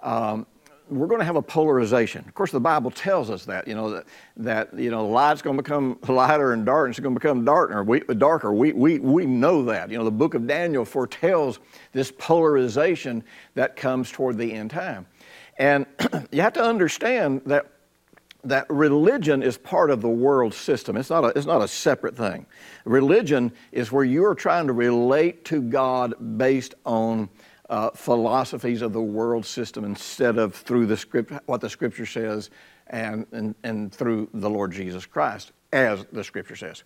um, 0.00 0.46
we're 0.90 1.06
going 1.06 1.20
to 1.20 1.24
have 1.24 1.36
a 1.36 1.42
polarization. 1.42 2.24
Of 2.26 2.34
course, 2.34 2.50
the 2.50 2.60
Bible 2.60 2.90
tells 2.90 3.30
us 3.30 3.44
that, 3.44 3.68
you 3.68 3.74
know, 3.74 3.90
that, 3.90 4.06
that 4.38 4.78
you 4.78 4.90
know, 4.90 5.06
light's 5.06 5.40
going 5.40 5.56
to 5.56 5.62
become 5.62 5.98
lighter 6.08 6.52
and 6.52 6.66
darkness 6.66 6.98
is 6.98 7.02
going 7.02 7.14
to 7.14 7.20
become 7.20 7.44
darker. 7.44 7.82
We, 7.82 8.00
darker. 8.00 8.52
We, 8.52 8.72
we, 8.72 8.98
we 8.98 9.26
know 9.26 9.64
that. 9.66 9.90
You 9.90 9.98
know, 9.98 10.04
the 10.04 10.10
book 10.10 10.34
of 10.34 10.46
Daniel 10.46 10.84
foretells 10.84 11.60
this 11.92 12.12
polarization 12.18 13.22
that 13.54 13.76
comes 13.76 14.10
toward 14.10 14.36
the 14.36 14.52
end 14.52 14.70
time. 14.70 15.06
And 15.58 15.86
you 16.32 16.42
have 16.42 16.54
to 16.54 16.62
understand 16.62 17.42
that, 17.46 17.70
that 18.44 18.66
religion 18.68 19.42
is 19.42 19.56
part 19.58 19.90
of 19.90 20.00
the 20.00 20.08
world 20.08 20.54
system. 20.54 20.96
It's 20.96 21.10
not, 21.10 21.24
a, 21.24 21.28
it's 21.28 21.46
not 21.46 21.62
a 21.62 21.68
separate 21.68 22.16
thing. 22.16 22.46
Religion 22.84 23.52
is 23.70 23.92
where 23.92 24.04
you're 24.04 24.34
trying 24.34 24.66
to 24.66 24.72
relate 24.72 25.44
to 25.46 25.62
God 25.62 26.38
based 26.38 26.74
on 26.84 27.28
uh, 27.70 27.90
philosophies 27.92 28.82
of 28.82 28.92
the 28.92 29.00
world 29.00 29.46
system 29.46 29.84
instead 29.84 30.36
of 30.38 30.54
through 30.54 30.86
the 30.86 30.96
script, 30.96 31.32
what 31.46 31.60
the 31.60 31.70
Scripture 31.70 32.04
says 32.04 32.50
and, 32.88 33.24
and, 33.30 33.54
and 33.62 33.94
through 33.94 34.28
the 34.34 34.50
Lord 34.50 34.72
Jesus 34.72 35.06
Christ, 35.06 35.52
as 35.72 36.04
the 36.12 36.24
Scripture 36.24 36.56
says. 36.56 36.82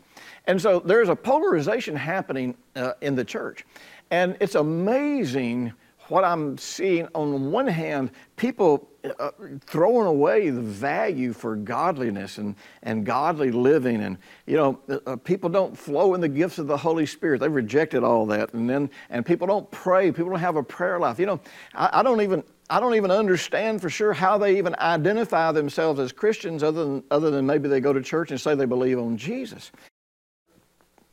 And 0.46 0.60
so 0.60 0.80
there's 0.80 1.08
a 1.08 1.16
polarization 1.16 1.96
happening 1.96 2.54
uh, 2.76 2.92
in 3.00 3.14
the 3.14 3.24
church. 3.24 3.64
And 4.10 4.36
it's 4.40 4.54
amazing 4.54 5.72
what 6.08 6.24
I'm 6.24 6.58
seeing 6.58 7.08
on 7.14 7.30
the 7.30 7.36
one 7.36 7.66
hand, 7.66 8.10
people 8.36 8.88
uh, 9.18 9.30
throwing 9.66 10.06
away 10.06 10.50
the 10.50 10.60
value 10.60 11.32
for 11.32 11.56
godliness 11.56 12.38
and, 12.38 12.56
and 12.82 13.04
godly 13.04 13.50
living. 13.50 14.02
And, 14.02 14.18
you 14.46 14.56
know, 14.56 14.80
uh, 14.88 14.98
uh, 15.06 15.16
people 15.16 15.50
don't 15.50 15.76
flow 15.76 16.14
in 16.14 16.20
the 16.20 16.28
gifts 16.28 16.58
of 16.58 16.66
the 16.66 16.76
Holy 16.76 17.06
Spirit. 17.06 17.40
They've 17.40 17.52
rejected 17.52 18.02
all 18.02 18.26
that. 18.26 18.54
And 18.54 18.68
then, 18.68 18.90
and 19.10 19.24
people 19.24 19.46
don't 19.46 19.70
pray. 19.70 20.10
People 20.10 20.30
don't 20.30 20.40
have 20.40 20.56
a 20.56 20.62
prayer 20.62 20.98
life. 20.98 21.18
You 21.18 21.26
know, 21.26 21.40
I, 21.74 22.00
I 22.00 22.02
don't 22.02 22.20
even, 22.20 22.42
I 22.70 22.80
don't 22.80 22.94
even 22.94 23.10
understand 23.10 23.80
for 23.80 23.90
sure 23.90 24.12
how 24.12 24.38
they 24.38 24.56
even 24.56 24.74
identify 24.78 25.52
themselves 25.52 26.00
as 26.00 26.12
Christians 26.12 26.62
other 26.62 26.84
than, 26.84 27.04
other 27.10 27.30
than 27.30 27.46
maybe 27.46 27.68
they 27.68 27.80
go 27.80 27.92
to 27.92 28.00
church 28.00 28.30
and 28.30 28.40
say 28.40 28.54
they 28.54 28.64
believe 28.64 28.98
on 28.98 29.16
Jesus. 29.16 29.70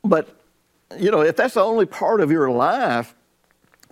But, 0.03 0.29
you 0.97 1.11
know, 1.11 1.21
if 1.21 1.35
that's 1.35 1.53
the 1.55 1.63
only 1.63 1.85
part 1.85 2.21
of 2.21 2.31
your 2.31 2.49
life 2.49 3.15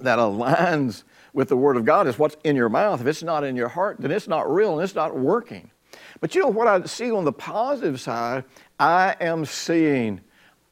that 0.03 0.19
aligns 0.19 1.03
with 1.33 1.49
the 1.49 1.57
Word 1.57 1.77
of 1.77 1.85
God 1.85 2.07
is 2.07 2.17
what's 2.17 2.37
in 2.43 2.55
your 2.55 2.69
mouth. 2.69 3.01
If 3.01 3.07
it's 3.07 3.23
not 3.23 3.43
in 3.43 3.55
your 3.55 3.69
heart, 3.69 3.97
then 3.99 4.11
it's 4.11 4.27
not 4.27 4.51
real 4.51 4.73
and 4.73 4.83
it's 4.83 4.95
not 4.95 5.17
working. 5.17 5.69
But 6.21 6.35
you 6.35 6.41
know 6.41 6.47
what 6.47 6.67
I 6.67 6.83
see 6.85 7.11
on 7.11 7.25
the 7.25 7.31
positive 7.31 8.01
side? 8.01 8.43
I 8.79 9.15
am 9.19 9.45
seeing 9.45 10.21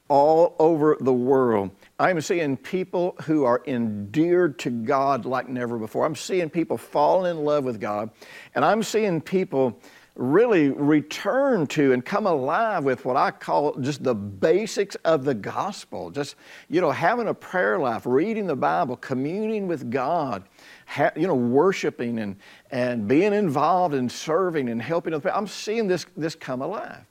all 0.09 0.55
over 0.59 0.97
the 0.99 1.13
world. 1.13 1.71
I'm 1.99 2.21
seeing 2.21 2.55
people 2.57 3.15
who 3.23 3.43
are 3.43 3.61
endeared 3.67 4.57
to 4.59 4.69
God 4.69 5.25
like 5.25 5.49
never 5.49 5.77
before. 5.77 6.05
I'm 6.05 6.15
seeing 6.15 6.49
people 6.49 6.77
fall 6.77 7.25
in 7.25 7.43
love 7.43 7.65
with 7.65 7.79
God, 7.79 8.09
and 8.55 8.63
I'm 8.63 8.83
seeing 8.83 9.19
people 9.19 9.79
really 10.17 10.69
return 10.71 11.67
to 11.67 11.93
and 11.93 12.03
come 12.03 12.25
alive 12.25 12.83
with 12.83 13.05
what 13.05 13.15
I 13.15 13.29
call 13.31 13.75
just 13.75 14.03
the 14.03 14.15
basics 14.15 14.95
of 15.05 15.23
the 15.23 15.33
gospel. 15.33 16.09
Just, 16.09 16.35
you 16.69 16.81
know, 16.81 16.91
having 16.91 17.27
a 17.27 17.33
prayer 17.33 17.77
life, 17.77 18.05
reading 18.05 18.47
the 18.47 18.55
Bible, 18.55 18.97
communing 18.97 19.67
with 19.67 19.91
God, 19.91 20.43
ha- 20.87 21.11
you 21.15 21.27
know, 21.27 21.35
worshiping 21.35 22.19
and, 22.19 22.35
and 22.71 23.07
being 23.07 23.31
involved 23.31 23.93
in 23.93 24.09
serving 24.09 24.69
and 24.69 24.81
helping 24.81 25.13
other 25.13 25.21
people. 25.21 25.37
I'm 25.37 25.47
seeing 25.47 25.87
this, 25.87 26.05
this 26.17 26.33
come 26.33 26.61
alive. 26.61 27.05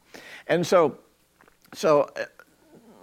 And 0.48 0.66
so, 0.66 0.98
so 1.74 2.10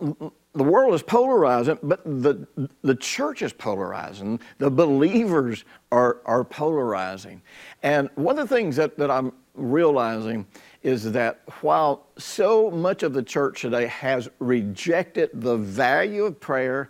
uh, 0.01 0.29
the 0.53 0.63
world 0.63 0.93
is 0.93 1.01
polarizing, 1.01 1.79
but 1.81 2.03
the, 2.03 2.47
the 2.83 2.95
church 2.95 3.41
is 3.41 3.51
polarizing. 3.53 4.39
The 4.59 4.69
believers 4.69 5.65
are, 5.91 6.19
are 6.25 6.43
polarizing. 6.43 7.41
And 7.81 8.09
one 8.15 8.37
of 8.37 8.47
the 8.47 8.55
things 8.55 8.75
that, 8.75 8.97
that 8.97 9.09
I'm 9.09 9.33
realizing 9.55 10.45
is 10.83 11.11
that 11.11 11.41
while 11.61 12.07
so 12.17 12.69
much 12.69 13.03
of 13.03 13.13
the 13.13 13.23
church 13.23 13.61
today 13.61 13.87
has 13.87 14.29
rejected 14.39 15.29
the 15.33 15.57
value 15.57 16.25
of 16.25 16.39
prayer, 16.39 16.89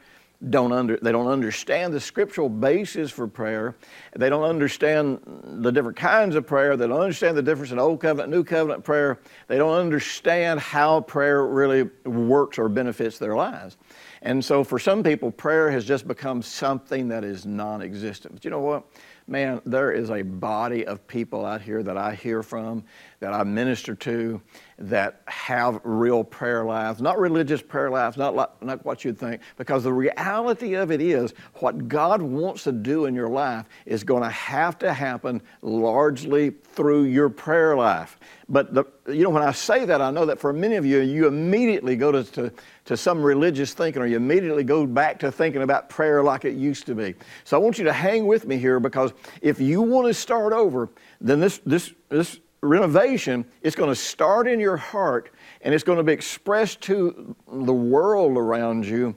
don't 0.50 0.72
under, 0.72 0.98
they 0.98 1.12
don't 1.12 1.28
understand 1.28 1.94
the 1.94 2.00
scriptural 2.00 2.50
basis 2.50 3.12
for 3.12 3.28
prayer. 3.28 3.76
They 4.16 4.30
don't 4.30 4.44
understand 4.44 5.20
the 5.44 5.72
different 5.72 5.98
kinds 5.98 6.36
of 6.36 6.46
prayer. 6.46 6.76
They 6.76 6.88
don't 6.88 7.00
understand 7.00 7.38
the 7.38 7.42
difference 7.42 7.72
in 7.72 7.80
Old 7.80 8.02
Covenant, 8.02 8.30
New 8.32 8.44
Covenant 8.44 8.84
prayer. 8.84 9.20
They 9.48 9.58
don't 9.58 9.74
understand 9.76 10.60
how 10.60 11.02
prayer 11.02 11.46
really 11.46 11.90
works 12.06 12.60
or 12.60 12.70
benefits 12.70 13.18
their 13.20 13.36
lives. 13.36 13.78
And 14.22 14.44
so 14.44 14.64
for 14.64 14.80
some 14.80 15.04
people, 15.04 15.32
prayer 15.32 15.70
has 15.72 15.86
just 15.86 16.08
become 16.08 16.42
something 16.42 17.10
that 17.10 17.24
is 17.24 17.46
non 17.46 17.82
existent. 17.82 18.36
But 18.36 18.46
you 18.46 18.52
know 18.52 18.62
what? 18.62 18.86
man, 19.28 19.62
there 19.66 19.92
is 19.92 20.10
a 20.10 20.22
body 20.22 20.86
of 20.86 21.06
people 21.08 21.46
out 21.46 21.62
here 21.62 21.82
that 21.84 21.98
I 21.98 22.16
hear 22.16 22.44
from, 22.44 22.84
that 23.24 23.34
I 23.34 23.46
minister 23.46 23.96
to, 23.96 24.42
that 24.78 25.22
have 25.28 25.80
real 25.86 26.26
prayer 26.26 26.66
lives, 26.66 27.02
not 27.02 27.18
religious 27.18 27.62
prayer 27.62 27.90
lives, 27.90 28.18
not, 28.18 28.36
like, 28.36 28.62
not 28.62 28.84
what 28.86 29.06
you'd 29.06 29.18
think, 29.18 29.42
because 29.56 29.86
the 29.86 29.94
reality 29.94 30.74
of 30.74 30.92
it 30.92 31.00
is 31.00 31.34
what 31.56 31.88
God 31.88 32.22
wants 32.22 32.66
to 32.66 32.74
do 32.74 33.06
in 33.06 33.16
your 33.16 33.30
life 33.30 33.66
is 33.86 34.04
going 34.04 34.24
to 34.24 34.30
have 34.30 34.78
to 34.80 34.92
happen 34.92 35.42
largely 35.62 36.50
through 36.50 37.04
your 37.04 37.30
prayer 37.30 37.78
life. 37.78 38.20
But 38.50 38.74
the, 38.74 38.84
you 39.08 39.24
know, 39.24 39.30
when 39.30 39.42
I 39.42 39.54
say 39.54 39.86
that, 39.86 40.02
I 40.02 40.12
know 40.12 40.26
that 40.26 40.38
for 40.38 40.52
many 40.52 40.76
of 40.76 40.86
you, 40.86 41.00
you 41.00 41.26
immediately 41.26 41.96
go 41.96 42.12
to, 42.12 42.24
to, 42.34 42.52
to 42.86 42.98
some 42.98 43.24
religious 43.24 43.74
thinking 43.74 44.02
or 44.02 44.06
you 44.06 44.18
immediately 44.18 44.66
go 44.66 44.86
back 44.86 45.18
to 45.20 45.32
thinking 45.32 45.62
about 45.62 45.88
prayer 45.88 46.22
like 46.22 46.44
it 46.44 46.56
used 46.56 46.86
to 46.88 46.96
be. 46.96 47.16
So 47.46 47.56
I 47.56 47.62
want 47.62 47.78
you 47.78 47.86
to 47.86 47.94
hang 47.94 48.28
with 48.28 48.46
me 48.46 48.58
here 48.58 48.82
because 48.82 49.14
if 49.42 49.62
you 49.62 49.82
want 49.82 50.08
to 50.08 50.14
start 50.14 50.52
over, 50.52 50.90
then 51.22 51.40
this, 51.40 51.62
this, 51.66 51.94
this 52.10 52.40
renovation 52.63 53.45
is 53.62 53.76
going 53.76 53.89
to 53.89 53.95
start 53.95 54.47
in 54.47 54.60
your 54.60 54.78
heart 54.78 55.32
and 55.62 55.73
it's 55.73 55.84
going 55.84 55.97
to 55.97 56.04
be 56.04 56.13
expressed 56.13 56.82
to 56.82 57.36
the 57.52 57.73
world 57.73 58.38
around 58.38 58.86
you 58.86 59.13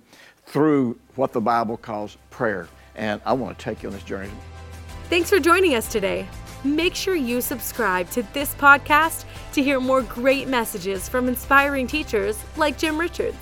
through 0.47 0.99
what 1.15 1.33
the 1.33 1.41
Bible 1.41 1.77
calls 1.77 2.19
prayer. 2.31 2.69
And 2.95 3.21
I 3.25 3.33
want 3.33 3.59
to 3.59 3.65
take 3.65 3.83
you 3.83 3.89
on 3.89 3.95
this 3.95 4.05
journey. 4.05 4.31
Thanks 5.09 5.31
for 5.31 5.39
joining 5.39 5.75
us 5.75 5.91
today. 5.91 6.27
Make 6.65 6.95
sure 6.95 7.15
you 7.15 7.41
subscribe 7.41 8.11
to 8.11 8.23
this 8.33 8.55
podcast 8.55 9.25
to 9.53 9.63
hear 9.63 9.79
more 9.79 10.03
great 10.03 10.49
messages 10.49 11.09
from 11.09 11.29
inspiring 11.29 11.87
teachers 11.87 12.43
like 12.57 12.79
Jim 12.79 12.99
Richards. 12.99 13.37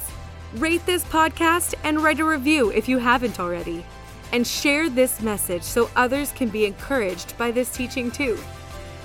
Rate 0.56 0.84
this 0.84 1.04
podcast 1.04 1.74
and 1.84 2.00
write 2.00 2.20
a 2.20 2.24
review 2.24 2.70
if 2.70 2.88
you 2.88 2.98
haven't 2.98 3.40
already. 3.40 3.84
And 4.32 4.46
share 4.46 4.90
this 4.90 5.20
message 5.20 5.62
so 5.62 5.88
others 5.96 6.32
can 6.32 6.48
be 6.48 6.66
encouraged 6.66 7.36
by 7.38 7.50
this 7.50 7.70
teaching 7.70 8.10
too. 8.10 8.38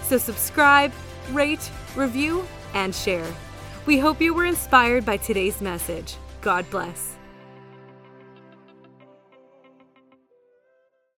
So 0.10 0.17
subscribe, 0.17 0.91
rate, 1.34 1.69
review, 1.95 2.43
and 2.74 2.95
share. 2.95 3.28
We 3.86 4.00
hope 4.00 4.19
you 4.19 4.34
were 4.34 4.45
inspired 4.45 5.06
by 5.06 5.17
today's 5.17 5.62
message. 5.62 6.15
God 6.41 6.67
bless. 6.72 7.18